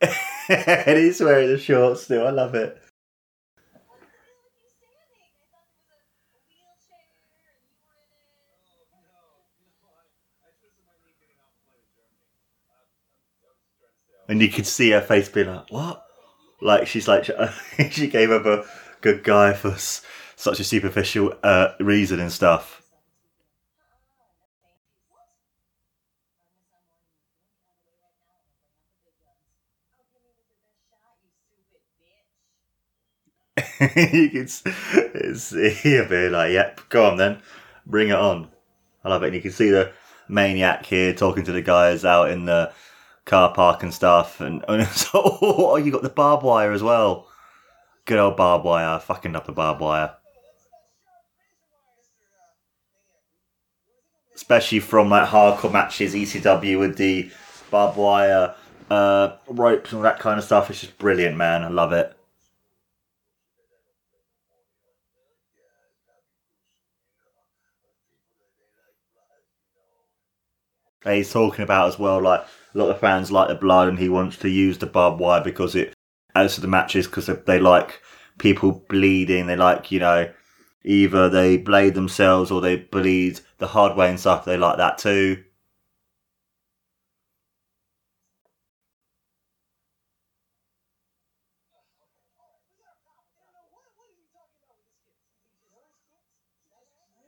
and 0.48 0.98
he's 0.98 1.20
wearing 1.20 1.48
the 1.48 1.58
shorts 1.58 2.04
still. 2.04 2.26
I 2.26 2.30
love 2.30 2.54
it. 2.54 2.80
And 14.34 14.42
you 14.42 14.48
could 14.48 14.66
see 14.66 14.90
her 14.90 15.00
face 15.00 15.28
being 15.28 15.46
like, 15.46 15.70
what? 15.70 16.04
Like, 16.60 16.88
she's 16.88 17.06
like, 17.06 17.30
she 17.92 18.08
gave 18.08 18.32
up 18.32 18.44
a 18.44 18.64
good 19.00 19.22
guy 19.22 19.52
for 19.52 19.76
such 19.78 20.58
a 20.58 20.64
superficial 20.64 21.34
uh, 21.44 21.68
reason 21.78 22.18
and 22.18 22.32
stuff. 22.32 22.82
you 33.80 34.30
can 34.30 34.48
see 34.48 35.94
her 35.94 36.08
being 36.08 36.32
like, 36.32 36.50
yep, 36.50 36.80
go 36.88 37.06
on 37.06 37.18
then, 37.18 37.40
bring 37.86 38.08
it 38.08 38.16
on. 38.16 38.48
I 39.04 39.10
love 39.10 39.22
it. 39.22 39.26
And 39.26 39.36
you 39.36 39.42
can 39.42 39.52
see 39.52 39.70
the 39.70 39.92
maniac 40.28 40.86
here 40.86 41.14
talking 41.14 41.44
to 41.44 41.52
the 41.52 41.62
guys 41.62 42.04
out 42.04 42.32
in 42.32 42.46
the 42.46 42.72
car 43.24 43.52
park 43.52 43.82
and 43.82 43.92
stuff. 43.92 44.40
And, 44.40 44.64
and 44.68 44.82
it's, 44.82 45.08
oh, 45.14 45.76
you 45.76 45.90
got 45.90 46.02
the 46.02 46.08
barbed 46.08 46.42
wire 46.42 46.72
as 46.72 46.82
well. 46.82 47.28
Good 48.04 48.18
old 48.18 48.36
barbed 48.36 48.64
wire. 48.64 48.98
Fucking 48.98 49.34
up 49.36 49.46
the 49.46 49.52
barbed 49.52 49.80
wire. 49.80 50.14
Especially 54.34 54.80
from 54.80 55.10
like 55.10 55.28
hardcore 55.28 55.72
matches, 55.72 56.14
ECW 56.14 56.78
with 56.78 56.96
the 56.96 57.30
barbed 57.70 57.96
wire, 57.96 58.54
uh, 58.90 59.36
ropes 59.46 59.92
and 59.92 59.98
all 59.98 60.02
that 60.02 60.18
kind 60.18 60.38
of 60.38 60.44
stuff. 60.44 60.70
It's 60.70 60.80
just 60.80 60.98
brilliant, 60.98 61.36
man. 61.36 61.62
I 61.62 61.68
love 61.68 61.92
it. 61.92 62.14
He's 71.04 71.30
talking 71.30 71.62
about 71.62 71.88
as 71.88 71.98
well, 71.98 72.20
like 72.22 72.46
a 72.74 72.78
lot 72.78 72.90
of 72.90 73.00
fans 73.00 73.30
like 73.32 73.48
the 73.48 73.54
blood, 73.54 73.88
and 73.88 73.98
he 73.98 74.08
wants 74.08 74.36
to 74.38 74.48
use 74.48 74.78
the 74.78 74.86
barbed 74.86 75.20
wire 75.20 75.42
because 75.42 75.74
it 75.74 75.94
adds 76.34 76.54
to 76.56 76.60
the 76.60 76.68
matches 76.68 77.06
because 77.06 77.26
they, 77.26 77.34
they 77.34 77.60
like 77.60 78.00
people 78.38 78.84
bleeding. 78.88 79.46
They 79.46 79.56
like 79.56 79.90
you 79.92 80.00
know 80.00 80.32
either 80.84 81.28
they 81.28 81.56
blade 81.56 81.94
themselves 81.94 82.50
or 82.50 82.60
they 82.60 82.76
bleed 82.76 83.40
the 83.58 83.68
hard 83.68 83.96
way 83.96 84.10
and 84.10 84.20
stuff. 84.20 84.44
They 84.44 84.56
like 84.56 84.76
that 84.78 84.98
too. 84.98 85.44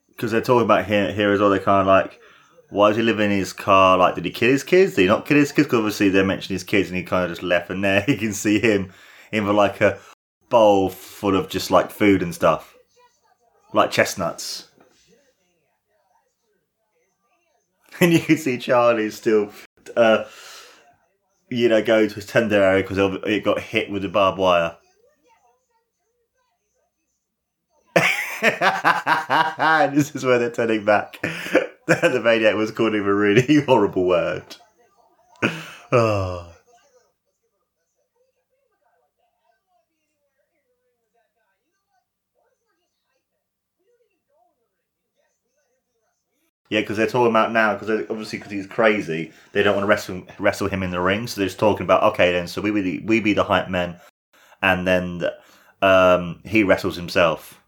Because 0.08 0.32
they're 0.32 0.40
talking 0.40 0.64
about 0.64 0.86
here, 0.86 1.12
here 1.12 1.32
as 1.32 1.40
well. 1.40 1.50
They're 1.50 1.58
kind 1.58 1.82
of 1.82 1.86
like, 1.86 2.20
why 2.70 2.88
does 2.88 2.96
he 2.96 3.02
live 3.02 3.20
in 3.20 3.30
his 3.30 3.52
car? 3.52 3.96
Like, 3.96 4.16
did 4.16 4.24
he 4.24 4.30
kill 4.30 4.50
his 4.50 4.64
kids? 4.64 4.94
Did 4.94 5.02
he 5.02 5.08
not 5.08 5.26
kill 5.26 5.36
his 5.36 5.52
kids? 5.52 5.68
Because 5.68 5.78
obviously 5.78 6.08
they 6.08 6.22
mentioned 6.22 6.54
his 6.54 6.64
kids 6.64 6.88
and 6.88 6.96
he 6.96 7.04
kind 7.04 7.24
of 7.24 7.30
just 7.30 7.42
left. 7.42 7.70
And 7.70 7.84
there 7.84 8.04
you 8.08 8.16
can 8.16 8.32
see 8.32 8.58
him 8.58 8.92
in 9.32 9.46
like 9.54 9.80
a 9.80 9.98
bowl 10.48 10.90
full 10.90 11.36
of 11.36 11.48
just 11.48 11.70
like 11.70 11.90
food 11.90 12.22
and 12.22 12.34
stuff, 12.34 12.74
like 13.72 13.90
chestnuts. 13.90 14.68
And 17.98 18.12
you 18.12 18.18
can 18.18 18.36
see 18.36 18.58
Charlie 18.58 19.10
still, 19.10 19.50
uh, 19.96 20.24
you 21.48 21.70
know, 21.70 21.82
going 21.82 22.10
to 22.10 22.16
his 22.16 22.26
tender 22.26 22.62
area 22.62 22.82
because 22.82 22.98
it 23.24 23.42
got 23.42 23.58
hit 23.58 23.90
with 23.90 24.02
the 24.02 24.10
barbed 24.10 24.36
wire. 24.36 24.76
this 29.94 30.14
is 30.14 30.26
where 30.26 30.38
they're 30.38 30.50
turning 30.50 30.84
back. 30.84 31.18
the 32.02 32.20
maniac 32.22 32.54
was 32.56 32.70
calling 32.70 32.94
him 32.94 33.06
a 33.06 33.14
really 33.14 33.60
horrible 33.66 34.04
word. 34.06 34.56
Oh. 35.92 36.52
Yeah, 46.68 46.80
because 46.80 46.96
they're 46.96 47.06
talking 47.06 47.30
about 47.30 47.52
now 47.52 47.74
because 47.74 48.06
obviously 48.10 48.38
because 48.38 48.52
he's 48.52 48.66
crazy, 48.66 49.32
they 49.52 49.62
don't 49.62 49.76
want 49.76 49.84
to 49.84 49.88
wrestle 49.88 50.22
wrestle 50.38 50.68
him 50.68 50.82
in 50.82 50.90
the 50.90 51.00
ring. 51.00 51.26
So 51.28 51.40
they're 51.40 51.46
just 51.46 51.60
talking 51.60 51.84
about 51.84 52.02
okay, 52.14 52.32
then 52.32 52.48
so 52.48 52.60
we 52.60 52.72
be 52.72 52.80
the, 52.80 52.98
we 53.06 53.20
be 53.20 53.34
the 53.34 53.44
hype 53.44 53.68
men, 53.68 54.00
and 54.62 54.86
then 54.86 55.24
um, 55.82 56.40
he 56.44 56.64
wrestles 56.64 56.96
himself. 56.96 57.60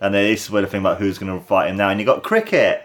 And 0.00 0.14
then 0.14 0.24
this 0.24 0.44
is 0.44 0.50
where 0.50 0.62
the 0.62 0.68
thing 0.68 0.80
about 0.80 0.98
who's 0.98 1.18
going 1.18 1.36
to 1.36 1.44
fight 1.44 1.70
him 1.70 1.76
now. 1.76 1.88
And 1.88 1.98
you 1.98 2.06
got 2.06 2.22
cricket, 2.22 2.82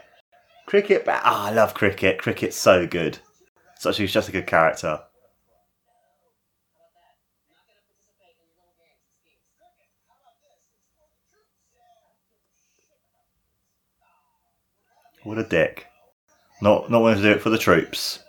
cricket. 0.66 1.04
Ah, 1.08 1.22
oh, 1.26 1.50
I 1.50 1.54
love 1.54 1.74
cricket. 1.74 2.18
Cricket's 2.18 2.56
so 2.56 2.88
good. 2.88 3.20
Such 3.78 3.98
he's 3.98 4.12
just 4.14 4.30
a 4.30 4.32
good 4.32 4.48
character. 4.48 5.02
What 15.24 15.38
a 15.38 15.44
dick. 15.44 15.88
Not 16.62 16.90
not 16.90 17.02
wanting 17.02 17.22
to 17.22 17.30
do 17.30 17.36
it 17.36 17.42
for 17.42 17.50
the 17.50 17.58
troops. 17.58 18.23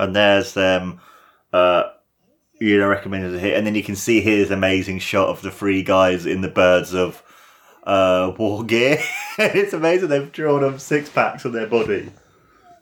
And 0.00 0.16
there's 0.16 0.54
them, 0.54 1.00
uh, 1.52 1.90
you 2.58 2.78
know, 2.78 2.88
recommended 2.88 3.34
a 3.34 3.38
hit, 3.38 3.56
and 3.56 3.66
then 3.66 3.74
you 3.74 3.82
can 3.82 3.96
see 3.96 4.22
his 4.22 4.50
amazing 4.50 4.98
shot 4.98 5.28
of 5.28 5.42
the 5.42 5.50
three 5.50 5.82
guys 5.82 6.24
in 6.24 6.40
the 6.40 6.48
birds 6.48 6.94
of 6.94 7.22
uh, 7.84 8.32
war 8.38 8.64
gear. 8.64 8.98
it's 9.38 9.74
amazing 9.74 10.08
they've 10.08 10.32
drawn 10.32 10.64
up 10.64 10.80
six 10.80 11.10
packs 11.10 11.44
on 11.44 11.52
their 11.52 11.66
body. 11.66 12.10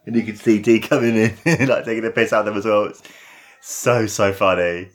And 0.06 0.14
you 0.14 0.22
can 0.22 0.36
see 0.36 0.60
Dee 0.60 0.78
coming 0.78 1.16
in, 1.16 1.36
like 1.68 1.84
taking 1.84 2.04
a 2.04 2.10
piss 2.10 2.32
out 2.32 2.40
of 2.40 2.46
them 2.46 2.56
as 2.56 2.64
well. 2.64 2.84
It's 2.84 3.02
so, 3.60 4.06
so 4.06 4.32
funny. 4.32 4.90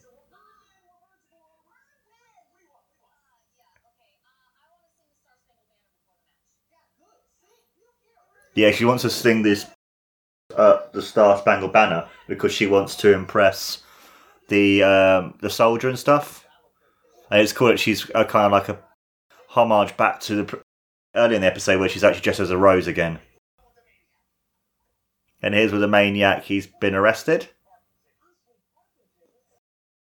Yeah, 8.55 8.71
she 8.71 8.85
wants 8.85 9.01
to 9.01 9.09
sing 9.09 9.41
this, 9.41 9.65
uh, 10.55 10.81
the 10.91 11.01
Star 11.01 11.37
Spangled 11.37 11.73
Banner 11.73 12.07
because 12.27 12.51
she 12.51 12.67
wants 12.67 12.95
to 12.97 13.13
impress 13.13 13.83
the 14.49 14.83
um, 14.83 15.33
the 15.41 15.49
soldier 15.49 15.89
and 15.89 15.99
stuff. 15.99 16.45
And 17.31 17.41
it's 17.41 17.53
cool 17.53 17.69
that 17.69 17.79
she's 17.79 18.09
a, 18.13 18.25
kind 18.25 18.45
of 18.45 18.51
like 18.51 18.69
a 18.69 18.79
homage 19.47 19.95
back 19.97 20.19
to 20.21 20.43
the 20.43 20.59
earlier 21.15 21.35
in 21.35 21.41
the 21.41 21.47
episode 21.47 21.79
where 21.79 21.89
she's 21.89 22.03
actually 22.03 22.21
dressed 22.21 22.39
as 22.39 22.51
a 22.51 22.57
rose 22.57 22.87
again. 22.87 23.19
And 25.41 25.53
here's 25.53 25.71
with 25.71 25.81
the 25.81 25.87
maniac, 25.87 26.43
he's 26.43 26.67
been 26.67 26.95
arrested. 26.95 27.49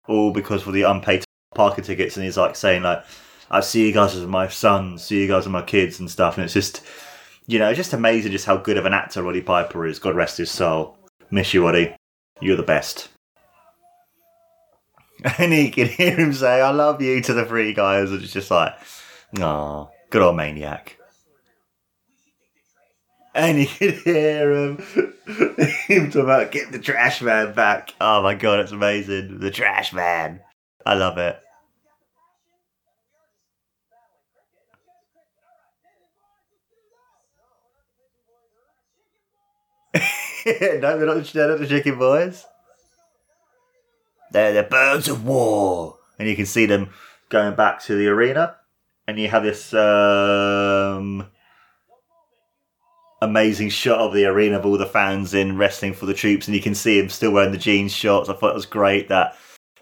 All 0.07 0.31
because 0.31 0.67
of 0.67 0.73
the 0.73 0.83
unpaid 0.83 1.23
parking 1.55 1.83
tickets, 1.83 2.17
and 2.17 2.25
he's 2.25 2.37
like 2.37 2.55
saying 2.55 2.83
like, 2.83 3.03
"I 3.49 3.61
see 3.61 3.87
you 3.87 3.93
guys 3.93 4.15
as 4.15 4.25
my 4.27 4.47
sons, 4.47 5.05
see 5.05 5.21
you 5.21 5.27
guys 5.27 5.45
as 5.45 5.51
my 5.51 5.61
kids 5.61 5.99
and 5.99 6.11
stuff." 6.11 6.37
And 6.37 6.43
it's 6.43 6.53
just, 6.53 6.83
you 7.47 7.59
know, 7.59 7.69
it's 7.69 7.77
just 7.77 7.93
amazing 7.93 8.31
just 8.31 8.45
how 8.45 8.57
good 8.57 8.77
of 8.77 8.85
an 8.85 8.93
actor 8.93 9.23
Roddy 9.23 9.41
Piper 9.41 9.85
is. 9.85 9.99
God 9.99 10.15
rest 10.15 10.37
his 10.37 10.51
soul. 10.51 10.97
Miss 11.31 11.53
you, 11.53 11.63
Roddy. 11.63 11.95
You're 12.41 12.57
the 12.57 12.63
best. 12.63 13.09
And 15.37 15.53
he 15.53 15.69
can 15.69 15.87
hear 15.87 16.17
him 16.17 16.33
say, 16.33 16.59
"I 16.59 16.71
love 16.71 17.01
you" 17.01 17.21
to 17.21 17.33
the 17.33 17.45
three 17.45 17.73
guys, 17.73 18.11
and 18.11 18.21
it's 18.21 18.33
just 18.33 18.51
like, 18.51 18.73
Aw, 19.39 19.87
good 20.09 20.21
old 20.21 20.35
maniac. 20.35 20.97
And 23.33 23.59
you 23.59 23.67
can 23.67 23.93
hear 24.03 24.51
him, 24.51 24.77
him 25.87 26.11
talking 26.11 26.21
about 26.21 26.51
get 26.51 26.71
the 26.71 26.79
trash 26.79 27.21
man 27.21 27.53
back. 27.53 27.93
Oh 28.01 28.21
my 28.21 28.35
god, 28.35 28.59
it's 28.59 28.73
amazing. 28.73 29.39
The 29.39 29.51
trash 29.51 29.93
man. 29.93 30.41
I 30.85 30.95
love 30.95 31.17
it. 31.17 31.39
No, 40.45 40.53
they're 40.97 41.05
not, 41.05 41.23
the 41.23 41.65
chicken 41.67 41.97
boys. 41.97 42.45
They're 44.31 44.53
the 44.53 44.63
birds 44.63 45.07
of 45.07 45.25
war. 45.25 45.97
And 46.19 46.27
you 46.27 46.35
can 46.35 46.45
see 46.45 46.65
them 46.65 46.89
going 47.29 47.55
back 47.55 47.81
to 47.83 47.95
the 47.95 48.07
arena 48.07 48.57
and 49.07 49.19
you 49.19 49.27
have 49.29 49.43
this 49.43 49.73
um, 49.73 51.27
amazing 53.21 53.69
shot 53.69 53.99
of 53.99 54.13
the 54.13 54.25
arena 54.25 54.57
of 54.57 54.65
all 54.65 54.77
the 54.77 54.85
fans 54.85 55.33
in 55.33 55.57
wrestling 55.57 55.93
for 55.93 56.05
the 56.05 56.13
troops, 56.13 56.47
and 56.47 56.55
you 56.55 56.61
can 56.61 56.75
see 56.75 56.99
him 56.99 57.09
still 57.09 57.31
wearing 57.31 57.51
the 57.51 57.57
jeans 57.57 57.91
shorts. 57.91 58.29
I 58.29 58.33
thought 58.33 58.51
it 58.51 58.55
was 58.55 58.65
great 58.65 59.09
that 59.09 59.35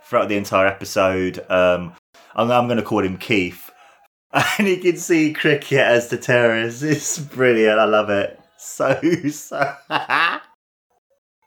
throughout 0.04 0.30
the 0.30 0.38
entire 0.38 0.67
episode, 0.67 1.39
um, 1.50 1.93
I'm, 2.36 2.52
I'm 2.52 2.67
going 2.67 2.78
to 2.78 2.84
call 2.84 3.04
him 3.04 3.17
Keith, 3.17 3.69
and 4.34 4.67
you 4.67 4.78
can 4.78 4.97
see 4.97 5.34
Cricket 5.34 5.80
as 5.80 6.10
the 6.10 6.17
terrorist. 6.17 6.84
It's 6.84 7.19
brilliant. 7.19 7.80
I 7.80 7.86
love 7.86 8.10
it. 8.10 8.39
So 8.58 9.00
so. 9.30 10.39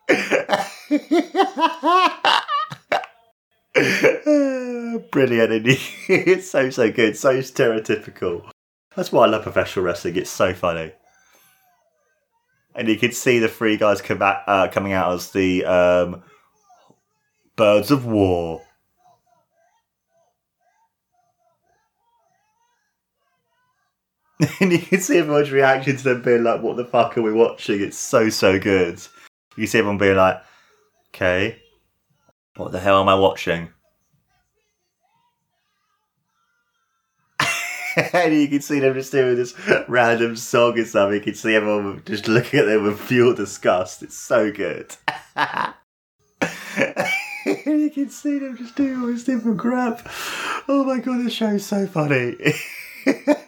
Brilliant, 5.11 5.53
and 5.53 5.67
it's 6.09 6.51
so 6.51 6.71
so 6.71 6.93
good, 6.93 7.17
so 7.17 7.39
stereotypical. 7.39 8.51
That's 8.95 9.11
why 9.11 9.25
I 9.25 9.29
love 9.29 9.43
professional 9.43 9.85
wrestling. 9.85 10.17
It's 10.17 10.31
so 10.31 10.53
funny, 10.53 10.93
and 12.75 12.89
you 12.89 12.97
can 12.97 13.13
see 13.13 13.39
the 13.39 13.49
three 13.49 13.77
guys 13.77 14.03
come 14.03 14.19
back, 14.19 14.45
uh, 14.47 14.69
coming 14.69 14.93
out 14.93 15.13
as 15.13 15.31
the 15.31 15.65
um, 15.65 16.23
birds 17.57 17.91
of 17.91 18.05
war. 18.05 18.63
and 24.61 24.73
you 24.73 24.79
can 24.79 25.01
see 25.01 25.19
everyone's 25.19 25.51
reaction 25.51 25.97
to 25.97 26.05
them 26.05 26.23
being 26.23 26.45
like, 26.45 26.63
"What 26.63 26.77
the 26.77 26.85
fuck 26.85 27.17
are 27.17 27.23
we 27.23 27.33
watching?" 27.33 27.81
It's 27.81 27.97
so 27.99 28.29
so 28.29 28.59
good. 28.59 29.01
You 29.57 29.67
see 29.67 29.79
everyone 29.79 29.99
being 29.99 30.17
like, 30.17 30.43
"Okay, 31.15 31.63
what 32.57 32.73
the 32.73 32.81
hell 32.81 33.01
am 33.01 33.09
I 33.09 33.15
watching? 33.15 33.71
and 38.13 38.35
you 38.35 38.49
can 38.49 38.61
see 38.61 38.81
them 38.81 38.95
just 38.95 39.13
doing 39.13 39.37
this 39.37 39.55
random 39.89 40.37
song 40.37 40.79
and 40.79 40.87
stuff. 40.87 41.13
You 41.13 41.21
can 41.21 41.35
see 41.35 41.55
everyone 41.55 42.03
just 42.07 42.29
looking 42.29 42.61
at 42.61 42.67
them 42.67 42.85
with 42.85 43.07
pure 43.09 43.35
disgust. 43.35 44.03
It's 44.03 44.17
so 44.17 44.51
good. 44.51 44.97
you 47.47 47.91
can 47.91 48.11
see 48.11 48.39
them 48.39 48.57
just 48.57 48.75
doing 48.77 49.01
all 49.01 49.07
this 49.07 49.25
different 49.25 49.59
crap. 49.59 50.09
Oh 50.69 50.85
my 50.85 50.99
god, 50.99 51.25
this 51.25 51.33
show 51.33 51.49
is 51.49 51.67
so 51.67 51.87
funny. 51.87 52.37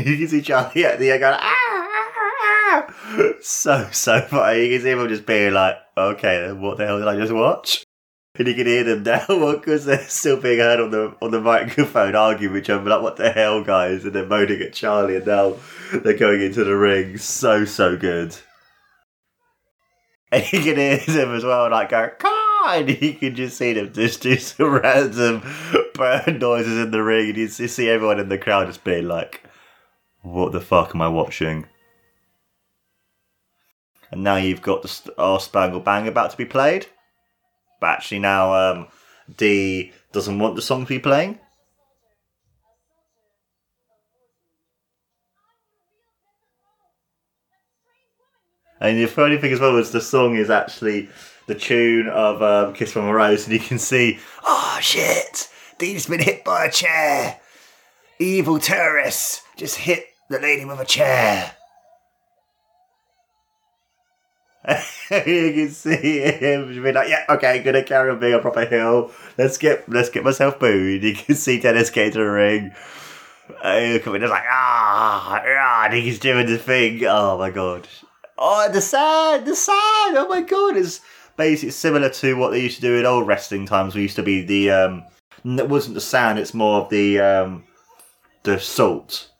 you 0.06 0.16
can 0.18 0.28
see 0.28 0.42
Charlie 0.42 0.84
at 0.84 0.98
the 0.98 1.10
end 1.10 1.20
going, 1.20 1.34
ah! 1.34 1.40
ah, 1.40 2.12
ah, 2.16 2.94
ah. 3.12 3.32
so 3.40 3.88
so 3.92 4.20
funny. 4.22 4.66
You 4.66 4.76
can 4.76 4.84
see 4.84 4.94
them 4.94 5.08
just 5.08 5.26
being 5.26 5.52
like, 5.52 5.76
okay, 5.96 6.52
what 6.52 6.78
the 6.78 6.86
hell 6.86 6.98
did 6.98 7.08
I 7.08 7.16
just 7.16 7.32
watch? 7.32 7.84
And 8.36 8.46
you 8.48 8.54
can 8.54 8.66
hear 8.66 8.84
them 8.84 9.02
now 9.02 9.26
because 9.56 9.84
they're 9.84 10.08
still 10.08 10.40
being 10.40 10.60
heard 10.60 10.80
on 10.80 10.90
the 10.90 11.14
on 11.20 11.30
the 11.30 11.40
microphone 11.40 12.14
arguing 12.14 12.54
with 12.54 12.64
each 12.64 12.70
other, 12.70 12.88
like, 12.88 13.02
what 13.02 13.16
the 13.16 13.30
hell, 13.30 13.62
guys? 13.62 14.04
And 14.04 14.14
they're 14.14 14.26
moaning 14.26 14.62
at 14.62 14.72
Charlie, 14.72 15.16
and 15.16 15.26
now 15.26 15.56
they're 15.92 16.16
going 16.16 16.40
into 16.40 16.64
the 16.64 16.76
ring. 16.76 17.18
So 17.18 17.64
so 17.64 17.96
good. 17.96 18.36
And 20.32 20.44
you 20.52 20.60
can 20.60 20.76
hear 20.76 20.98
them 20.98 21.34
as 21.34 21.44
well, 21.44 21.70
like 21.70 21.90
go, 21.90 22.10
and 22.68 22.88
you 22.88 23.14
can 23.14 23.34
just 23.34 23.58
see 23.58 23.72
them 23.72 23.92
just 23.92 24.22
do 24.22 24.36
some 24.36 24.70
random 24.74 25.42
burn 25.94 26.38
noises 26.38 26.78
in 26.78 26.92
the 26.92 27.02
ring, 27.02 27.30
and 27.30 27.36
you 27.36 27.48
see 27.48 27.88
everyone 27.88 28.20
in 28.20 28.28
the 28.28 28.38
crowd 28.38 28.68
just 28.68 28.84
being 28.84 29.08
like, 29.08 29.42
"What 30.22 30.52
the 30.52 30.60
fuck 30.60 30.94
am 30.94 31.02
I 31.02 31.08
watching?" 31.08 31.66
and 34.10 34.24
now 34.24 34.36
you've 34.36 34.62
got 34.62 34.82
the 34.82 34.88
Star 34.88 35.40
Spangled 35.40 35.84
Bang 35.84 36.08
about 36.08 36.30
to 36.32 36.36
be 36.36 36.44
played. 36.44 36.86
But 37.80 37.90
actually 37.90 38.18
now 38.18 38.52
um, 38.54 38.88
Dee 39.36 39.92
doesn't 40.12 40.38
want 40.38 40.56
the 40.56 40.62
song 40.62 40.84
to 40.84 40.88
be 40.88 40.98
playing. 40.98 41.38
And 48.80 48.98
the 48.98 49.06
funny 49.06 49.36
thing 49.36 49.52
as 49.52 49.60
well 49.60 49.76
is 49.76 49.90
the 49.90 50.00
song 50.00 50.36
is 50.36 50.48
actually 50.48 51.08
the 51.46 51.54
tune 51.54 52.08
of 52.08 52.42
um, 52.42 52.72
Kiss 52.72 52.92
from 52.92 53.06
a 53.06 53.12
Rose, 53.12 53.44
and 53.44 53.52
you 53.52 53.60
can 53.60 53.78
see, 53.78 54.18
oh 54.42 54.78
shit, 54.80 55.50
Dean's 55.78 56.06
been 56.06 56.20
hit 56.20 56.44
by 56.44 56.64
a 56.64 56.72
chair. 56.72 57.40
Evil 58.18 58.58
terrorists 58.58 59.42
just 59.56 59.76
hit 59.76 60.09
the 60.30 60.38
lady 60.38 60.64
with 60.64 60.80
a 60.80 60.84
chair. 60.84 61.52
you 65.10 65.52
can 65.52 65.70
see 65.70 66.20
him 66.20 66.68
being 66.68 66.94
like, 66.94 67.08
yeah, 67.08 67.24
okay, 67.28 67.62
gonna 67.62 67.82
carry 67.82 68.10
on 68.10 68.20
being 68.20 68.34
a 68.34 68.38
proper 68.38 68.64
heel. 68.64 69.10
Let's 69.36 69.58
get 69.58 69.88
let's 69.88 70.08
get 70.08 70.22
myself 70.22 70.58
booed. 70.58 71.02
You 71.02 71.14
can 71.14 71.34
see 71.34 71.60
Dennis 71.60 71.90
get 71.90 72.12
to 72.12 72.20
the 72.20 72.24
ring. 72.24 72.72
Uh, 73.62 73.98
coming 74.04 74.22
in 74.22 74.30
like 74.30 74.44
ah, 74.48 75.42
ah, 75.44 75.84
and 75.86 75.94
he's 75.94 76.20
doing 76.20 76.46
the 76.46 76.58
thing. 76.58 77.04
Oh 77.04 77.36
my 77.36 77.50
god. 77.50 77.88
Oh, 78.38 78.70
the 78.72 78.80
sand, 78.80 79.46
the 79.46 79.56
sand. 79.56 80.16
Oh 80.16 80.28
my 80.28 80.42
god, 80.42 80.76
it's 80.76 81.00
basically 81.36 81.72
similar 81.72 82.08
to 82.08 82.34
what 82.34 82.50
they 82.50 82.62
used 82.62 82.76
to 82.76 82.82
do 82.82 82.96
in 82.96 83.04
old 83.04 83.26
wrestling 83.26 83.66
times. 83.66 83.96
We 83.96 84.02
used 84.02 84.16
to 84.16 84.22
be 84.22 84.42
the 84.42 84.70
um, 84.70 85.04
it 85.44 85.68
wasn't 85.68 85.96
the 85.96 86.00
sand. 86.00 86.38
It's 86.38 86.54
more 86.54 86.82
of 86.82 86.90
the 86.90 87.18
um, 87.18 87.64
the 88.44 88.60
salt. 88.60 89.30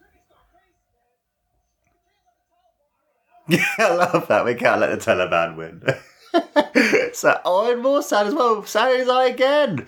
Yeah, 3.47 3.65
I 3.77 3.93
love 3.95 4.27
that. 4.27 4.45
We 4.45 4.55
can't 4.55 4.79
let 4.79 4.97
the 4.97 4.97
Taliban 4.97 5.55
win. 5.55 5.81
so, 7.13 7.39
oh, 7.43 7.71
and 7.71 7.81
more 7.81 8.01
sad 8.01 8.27
as 8.27 8.33
well. 8.33 8.63
Sad 8.65 8.99
is 8.99 9.09
I 9.09 9.25
again. 9.25 9.87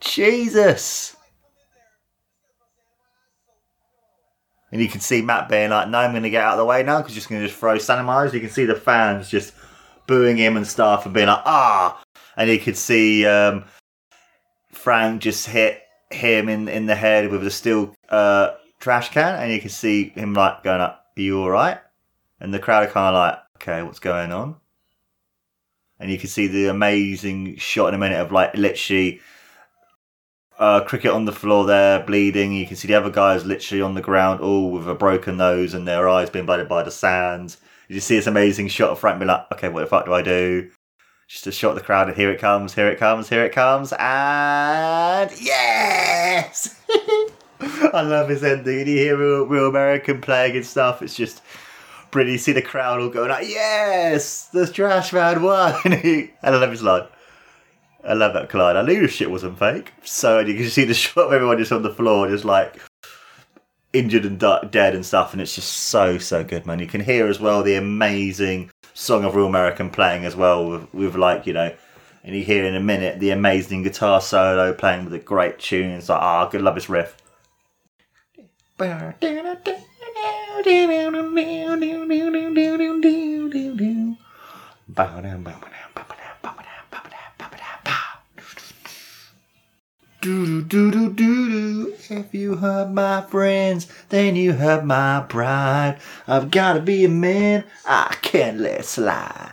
Jesus. 0.00 1.16
And 4.70 4.82
you 4.82 4.88
can 4.88 5.00
see 5.00 5.22
Mac 5.22 5.48
being 5.48 5.70
like, 5.70 5.88
no, 5.88 5.98
I'm 5.98 6.10
going 6.10 6.22
to 6.22 6.30
get 6.30 6.44
out 6.44 6.52
of 6.52 6.58
the 6.58 6.64
way 6.64 6.82
now 6.82 6.98
because 6.98 7.14
just 7.14 7.28
going 7.28 7.40
to 7.40 7.46
just 7.48 7.58
throw 7.58 7.76
Sanamars. 7.76 8.34
You 8.34 8.40
can 8.40 8.50
see 8.50 8.66
the 8.66 8.74
fans 8.74 9.30
just 9.30 9.54
booing 10.06 10.36
him 10.36 10.56
and 10.56 10.66
stuff 10.66 11.06
and 11.06 11.14
being 11.14 11.26
like, 11.26 11.42
ah. 11.46 12.02
And 12.36 12.50
you 12.50 12.58
could 12.58 12.76
see 12.76 13.24
um, 13.26 13.64
Frank 14.70 15.22
just 15.22 15.46
hit 15.46 15.82
him 16.10 16.48
in, 16.48 16.68
in 16.68 16.86
the 16.86 16.94
head 16.94 17.30
with 17.30 17.46
a 17.46 17.50
steel 17.50 17.94
uh, 18.10 18.52
trash 18.78 19.10
can. 19.10 19.42
And 19.42 19.52
you 19.52 19.60
can 19.60 19.70
see 19.70 20.10
him 20.10 20.34
like 20.34 20.62
going 20.62 20.82
up, 20.82 21.06
are 21.16 21.20
you 21.20 21.40
all 21.40 21.50
right? 21.50 21.78
And 22.40 22.54
the 22.54 22.58
crowd 22.58 22.88
are 22.88 22.90
kind 22.90 23.14
of 23.14 23.20
like, 23.20 23.38
okay, 23.56 23.82
what's 23.82 23.98
going 23.98 24.32
on? 24.32 24.56
And 25.98 26.10
you 26.10 26.18
can 26.18 26.28
see 26.28 26.46
the 26.46 26.66
amazing 26.66 27.56
shot 27.56 27.88
in 27.88 27.94
a 27.94 27.98
minute 27.98 28.20
of 28.20 28.30
like 28.30 28.54
literally 28.54 29.20
uh, 30.58 30.80
cricket 30.84 31.10
on 31.10 31.24
the 31.24 31.32
floor 31.32 31.66
there, 31.66 32.02
bleeding. 32.04 32.52
You 32.52 32.66
can 32.66 32.76
see 32.76 32.88
the 32.88 32.94
other 32.94 33.10
guys 33.10 33.44
literally 33.44 33.82
on 33.82 33.94
the 33.94 34.00
ground, 34.00 34.40
all 34.40 34.70
with 34.70 34.88
a 34.88 34.94
broken 34.94 35.36
nose 35.36 35.74
and 35.74 35.86
their 35.86 36.08
eyes 36.08 36.30
being 36.30 36.46
blinded 36.46 36.68
by 36.68 36.82
the 36.82 36.90
sand. 36.90 37.56
You 37.88 38.00
see 38.00 38.16
this 38.16 38.26
amazing 38.26 38.68
shot 38.68 38.90
of 38.90 38.98
Frank 38.98 39.18
being 39.18 39.28
like, 39.28 39.46
okay, 39.52 39.68
what 39.68 39.80
the 39.80 39.86
fuck 39.86 40.04
do 40.04 40.12
I 40.12 40.22
do? 40.22 40.70
Just 41.26 41.46
a 41.46 41.52
shot 41.52 41.70
of 41.70 41.76
the 41.76 41.84
crowd, 41.84 42.08
and 42.08 42.16
here 42.16 42.30
it 42.30 42.40
comes, 42.40 42.74
here 42.74 42.88
it 42.88 42.98
comes, 42.98 43.28
here 43.28 43.44
it 43.44 43.52
comes, 43.52 43.92
and 43.92 45.30
yes! 45.40 46.80
I 47.60 48.02
love 48.02 48.28
his 48.28 48.42
ending. 48.44 48.80
And 48.80 48.88
you 48.88 48.96
hear 48.96 49.16
real, 49.18 49.46
real 49.46 49.68
American 49.68 50.20
playing 50.20 50.56
and 50.56 50.64
stuff. 50.64 51.02
It's 51.02 51.14
just 51.14 51.42
brilliant. 52.10 52.32
You 52.32 52.38
see 52.38 52.52
the 52.52 52.62
crowd 52.62 53.00
all 53.00 53.08
going 53.08 53.30
like, 53.30 53.48
yes, 53.48 54.46
the 54.46 54.66
trash 54.66 55.12
man 55.12 55.42
won. 55.42 55.74
and 55.84 56.30
I 56.42 56.50
love 56.50 56.70
his 56.70 56.82
line. 56.82 57.06
I 58.04 58.14
love 58.14 58.32
that 58.34 58.48
Clyde. 58.48 58.76
I 58.76 58.82
knew 58.82 59.00
the 59.02 59.08
shit 59.08 59.30
wasn't 59.30 59.58
fake. 59.58 59.92
So 60.04 60.38
you 60.40 60.54
can 60.54 60.70
see 60.70 60.84
the 60.84 60.94
shot 60.94 61.26
of 61.26 61.32
everyone 61.32 61.58
just 61.58 61.72
on 61.72 61.82
the 61.82 61.92
floor, 61.92 62.28
just 62.28 62.44
like 62.44 62.80
injured 63.92 64.24
and 64.24 64.38
dead 64.38 64.94
and 64.94 65.04
stuff, 65.04 65.32
and 65.32 65.42
it's 65.42 65.54
just 65.54 65.70
so 65.72 66.18
so 66.18 66.44
good, 66.44 66.66
man. 66.66 66.78
You 66.78 66.86
can 66.86 67.00
hear 67.00 67.26
as 67.26 67.40
well 67.40 67.62
the 67.62 67.74
amazing 67.74 68.70
song 68.94 69.24
of 69.24 69.34
Real 69.34 69.46
American 69.46 69.90
playing 69.90 70.24
as 70.24 70.36
well 70.36 70.68
with, 70.68 70.94
with 70.94 71.14
like 71.16 71.46
you 71.46 71.52
know, 71.52 71.74
and 72.22 72.36
you 72.36 72.44
hear 72.44 72.64
in 72.64 72.74
a 72.74 72.80
minute 72.80 73.20
the 73.20 73.30
amazing 73.30 73.82
guitar 73.82 74.20
solo 74.20 74.72
playing 74.72 75.04
with 75.04 75.14
a 75.14 75.18
great 75.18 75.58
tune. 75.58 75.90
It's 75.90 76.08
like 76.08 76.20
ah, 76.20 76.46
oh, 76.46 76.50
good 76.50 76.62
love 76.62 76.76
this 76.76 76.88
riff. 76.88 77.16
Do 90.20 90.62
do 90.62 90.90
do 90.90 91.12
do 91.12 91.48
do. 91.48 91.94
If 92.10 92.34
you 92.34 92.56
hurt 92.56 92.90
my 92.90 93.22
friends, 93.22 93.86
then 94.08 94.34
you 94.34 94.52
hurt 94.52 94.84
my 94.84 95.24
pride. 95.28 96.00
I've 96.26 96.50
gotta 96.50 96.80
be 96.80 97.04
a 97.04 97.08
man. 97.08 97.64
I 97.86 98.16
can't 98.20 98.58
let 98.58 98.84
slide. 98.84 99.52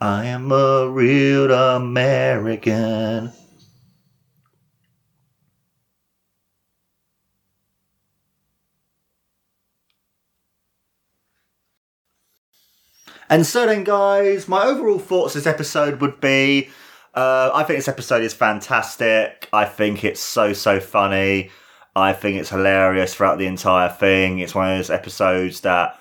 I 0.00 0.26
am 0.26 0.52
a 0.52 0.88
real 0.88 1.50
American. 1.50 3.32
And 13.32 13.46
so 13.46 13.64
then, 13.64 13.82
guys, 13.82 14.46
my 14.46 14.62
overall 14.62 14.98
thoughts 14.98 15.32
this 15.32 15.46
episode 15.46 16.02
would 16.02 16.20
be 16.20 16.68
uh, 17.14 17.50
I 17.54 17.64
think 17.64 17.78
this 17.78 17.88
episode 17.88 18.22
is 18.22 18.34
fantastic. 18.34 19.48
I 19.54 19.64
think 19.64 20.04
it's 20.04 20.20
so, 20.20 20.52
so 20.52 20.80
funny. 20.80 21.48
I 21.96 22.12
think 22.12 22.38
it's 22.38 22.50
hilarious 22.50 23.14
throughout 23.14 23.38
the 23.38 23.46
entire 23.46 23.88
thing. 23.88 24.40
It's 24.40 24.54
one 24.54 24.70
of 24.70 24.76
those 24.76 24.90
episodes 24.90 25.62
that 25.62 25.98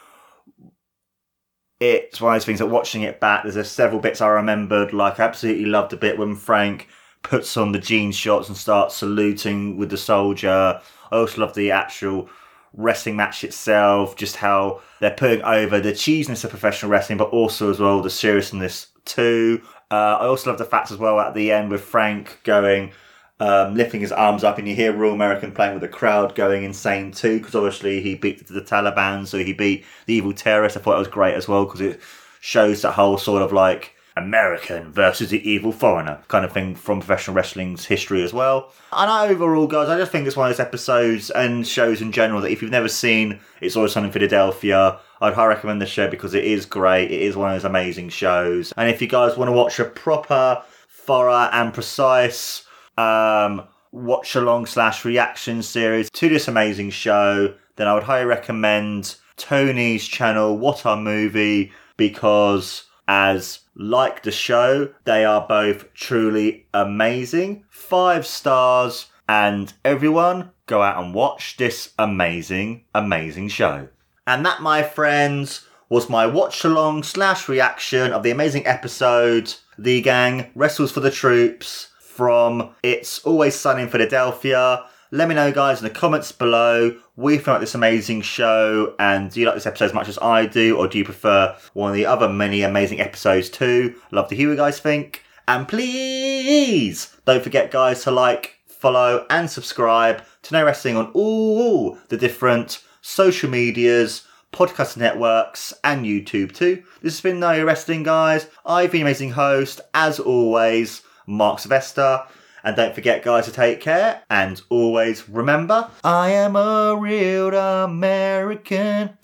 it's 1.79 2.19
one 2.19 2.33
of 2.33 2.35
those 2.35 2.45
things 2.45 2.59
that 2.59 2.67
watching 2.67 3.03
it 3.03 3.21
back, 3.21 3.45
there's 3.45 3.71
several 3.71 4.01
bits 4.01 4.19
I 4.19 4.27
remembered. 4.27 4.91
Like, 4.91 5.17
I 5.17 5.23
absolutely 5.23 5.67
loved 5.67 5.93
a 5.93 5.97
bit 5.97 6.17
when 6.17 6.35
Frank 6.35 6.89
puts 7.23 7.55
on 7.55 7.71
the 7.71 7.79
jean 7.79 8.11
shots 8.11 8.49
and 8.49 8.57
starts 8.57 8.95
saluting 8.95 9.77
with 9.77 9.89
the 9.89 9.97
soldier. 9.97 10.81
I 11.11 11.15
also 11.15 11.39
love 11.39 11.55
the 11.55 11.71
actual 11.71 12.29
wrestling 12.73 13.15
match 13.15 13.43
itself, 13.43 14.15
just 14.15 14.37
how 14.37 14.81
they're 14.99 15.11
putting 15.11 15.41
over 15.43 15.79
the 15.79 15.91
cheesiness 15.91 16.43
of 16.43 16.49
professional 16.49 16.91
wrestling, 16.91 17.17
but 17.17 17.29
also 17.29 17.69
as 17.69 17.79
well 17.79 18.01
the 18.01 18.09
seriousness 18.09 18.87
too. 19.05 19.61
Uh, 19.89 20.17
I 20.21 20.25
also 20.25 20.49
love 20.49 20.59
the 20.59 20.65
fact 20.65 20.91
as 20.91 20.97
well 20.97 21.19
at 21.19 21.33
the 21.33 21.51
end 21.51 21.69
with 21.69 21.81
Frank 21.81 22.39
going, 22.43 22.93
um, 23.41 23.75
lifting 23.75 23.99
his 23.99 24.11
arms 24.11 24.43
up, 24.43 24.57
and 24.57 24.67
you 24.67 24.75
hear 24.75 24.93
Real 24.93 25.13
American 25.13 25.51
playing 25.51 25.73
with 25.73 25.81
the 25.81 25.87
crowd 25.89 26.33
going 26.35 26.63
insane 26.63 27.11
too, 27.11 27.39
because 27.39 27.55
obviously 27.55 28.01
he 28.01 28.15
beat 28.15 28.47
the 28.47 28.61
Taliban, 28.61 29.27
so 29.27 29.37
he 29.39 29.51
beat 29.51 29.83
the 30.05 30.13
evil 30.13 30.33
terrorists. 30.33 30.77
I 30.77 30.81
thought 30.81 30.95
it 30.95 30.99
was 30.99 31.07
great 31.07 31.35
as 31.35 31.47
well 31.47 31.65
because 31.65 31.81
it 31.81 31.99
shows 32.39 32.81
that 32.83 32.93
whole 32.93 33.17
sort 33.17 33.41
of 33.41 33.51
like 33.51 33.95
American 34.21 34.91
versus 34.91 35.29
the 35.29 35.49
evil 35.49 35.71
foreigner 35.71 36.19
kind 36.27 36.45
of 36.45 36.51
thing 36.51 36.75
from 36.75 36.99
professional 36.99 37.35
wrestling's 37.35 37.85
history 37.85 38.23
as 38.23 38.33
well. 38.33 38.71
And 38.91 39.31
overall, 39.31 39.67
guys, 39.67 39.89
I 39.89 39.97
just 39.97 40.11
think 40.11 40.27
it's 40.27 40.35
one 40.35 40.49
of 40.49 40.57
those 40.57 40.65
episodes 40.65 41.29
and 41.29 41.67
shows 41.67 42.01
in 42.01 42.11
general 42.11 42.41
that 42.41 42.51
if 42.51 42.61
you've 42.61 42.71
never 42.71 42.89
seen 42.89 43.39
It's 43.61 43.75
Always 43.75 43.93
Sunny 43.93 44.07
in 44.07 44.13
Philadelphia, 44.13 44.99
I'd 45.21 45.33
highly 45.33 45.49
recommend 45.49 45.81
the 45.81 45.85
show 45.85 46.09
because 46.09 46.33
it 46.33 46.43
is 46.43 46.65
great. 46.65 47.11
It 47.11 47.21
is 47.21 47.35
one 47.35 47.51
of 47.51 47.55
those 47.55 47.69
amazing 47.69 48.09
shows. 48.09 48.73
And 48.77 48.89
if 48.89 49.01
you 49.01 49.07
guys 49.07 49.37
want 49.37 49.49
to 49.49 49.53
watch 49.53 49.79
a 49.79 49.85
proper, 49.85 50.63
thorough, 50.89 51.49
and 51.51 51.73
precise 51.73 52.65
um, 52.97 53.63
watch 53.91 54.35
along 54.35 54.65
slash 54.65 55.05
reaction 55.05 55.61
series 55.61 56.09
to 56.11 56.29
this 56.29 56.47
amazing 56.47 56.89
show, 56.89 57.53
then 57.75 57.87
I 57.87 57.93
would 57.93 58.03
highly 58.03 58.25
recommend 58.25 59.15
Tony's 59.37 60.07
channel, 60.07 60.57
What 60.57 60.85
Our 60.85 60.97
Movie, 60.97 61.71
because 61.97 62.85
as 63.07 63.59
like 63.75 64.23
the 64.23 64.31
show, 64.31 64.93
they 65.05 65.25
are 65.25 65.45
both 65.47 65.93
truly 65.93 66.67
amazing. 66.73 67.65
Five 67.69 68.25
stars, 68.25 69.07
and 69.27 69.73
everyone 69.85 70.51
go 70.65 70.81
out 70.81 71.03
and 71.03 71.13
watch 71.13 71.57
this 71.57 71.93
amazing, 71.97 72.85
amazing 72.93 73.49
show. 73.49 73.87
And 74.27 74.45
that, 74.45 74.61
my 74.61 74.83
friends, 74.83 75.65
was 75.89 76.09
my 76.09 76.25
watch 76.25 76.63
along 76.63 77.03
slash 77.03 77.49
reaction 77.49 78.13
of 78.13 78.23
the 78.23 78.31
amazing 78.31 78.65
episode 78.65 79.53
The 79.77 80.01
Gang 80.01 80.51
Wrestles 80.55 80.91
for 80.91 81.01
the 81.01 81.11
Troops 81.11 81.89
from 81.99 82.75
It's 82.83 83.19
Always 83.19 83.55
Sunny 83.55 83.83
in 83.83 83.89
Philadelphia. 83.89 84.85
Let 85.13 85.27
me 85.27 85.35
know, 85.35 85.51
guys, 85.51 85.79
in 85.79 85.83
the 85.83 85.93
comments 85.93 86.31
below. 86.31 86.97
We 87.17 87.37
feel 87.37 87.55
like 87.55 87.59
this 87.59 87.75
amazing 87.75 88.21
show, 88.21 88.95
and 88.97 89.29
do 89.29 89.41
you 89.41 89.45
like 89.45 89.55
this 89.55 89.65
episode 89.65 89.85
as 89.85 89.93
much 89.93 90.07
as 90.07 90.17
I 90.19 90.45
do, 90.45 90.77
or 90.77 90.87
do 90.87 90.97
you 90.97 91.03
prefer 91.03 91.53
one 91.73 91.89
of 91.89 91.95
the 91.95 92.05
other 92.05 92.29
many 92.29 92.61
amazing 92.61 93.01
episodes 93.01 93.49
too? 93.49 93.95
Love 94.11 94.29
to 94.29 94.37
hear 94.37 94.47
what 94.47 94.53
you 94.53 94.57
guys 94.57 94.79
think. 94.79 95.25
And 95.49 95.67
please 95.67 97.13
don't 97.25 97.43
forget, 97.43 97.71
guys, 97.71 98.03
to 98.03 98.11
like, 98.11 98.55
follow, 98.67 99.25
and 99.29 99.49
subscribe 99.49 100.23
to 100.43 100.53
Know 100.53 100.63
Wrestling 100.63 100.95
on 100.95 101.11
all 101.13 101.97
the 102.07 102.15
different 102.15 102.81
social 103.01 103.49
medias, 103.49 104.25
podcast 104.53 104.95
networks, 104.95 105.73
and 105.83 106.05
YouTube 106.05 106.53
too. 106.53 106.83
This 107.01 107.15
has 107.15 107.21
been 107.21 107.41
Know 107.41 107.65
Wrestling, 107.65 108.03
guys. 108.03 108.47
I've 108.65 108.93
been 108.93 109.01
amazing 109.01 109.31
host, 109.31 109.81
as 109.93 110.21
always, 110.21 111.01
Mark 111.27 111.59
Sylvester. 111.59 112.23
And 112.63 112.75
don't 112.75 112.93
forget, 112.93 113.23
guys, 113.23 113.45
to 113.45 113.51
take 113.51 113.81
care 113.81 114.21
and 114.29 114.61
always 114.69 115.27
remember 115.27 115.89
I 116.03 116.29
am 116.29 116.55
a 116.55 116.95
real 116.95 117.55
American, 117.55 119.17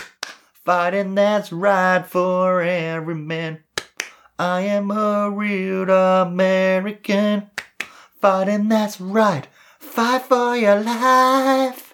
fighting 0.66 1.16
that's 1.16 1.52
right 1.52 2.06
for 2.06 2.62
every 2.62 3.16
man. 3.16 3.60
I 4.40 4.62
am 4.62 4.92
a 4.92 5.30
real 5.30 5.90
American, 5.90 7.50
fighting 8.20 8.70
that's 8.70 9.00
right. 9.00 9.48
Fight 9.80 10.24
for 10.24 10.56
your 10.56 10.80
life. 10.80 11.87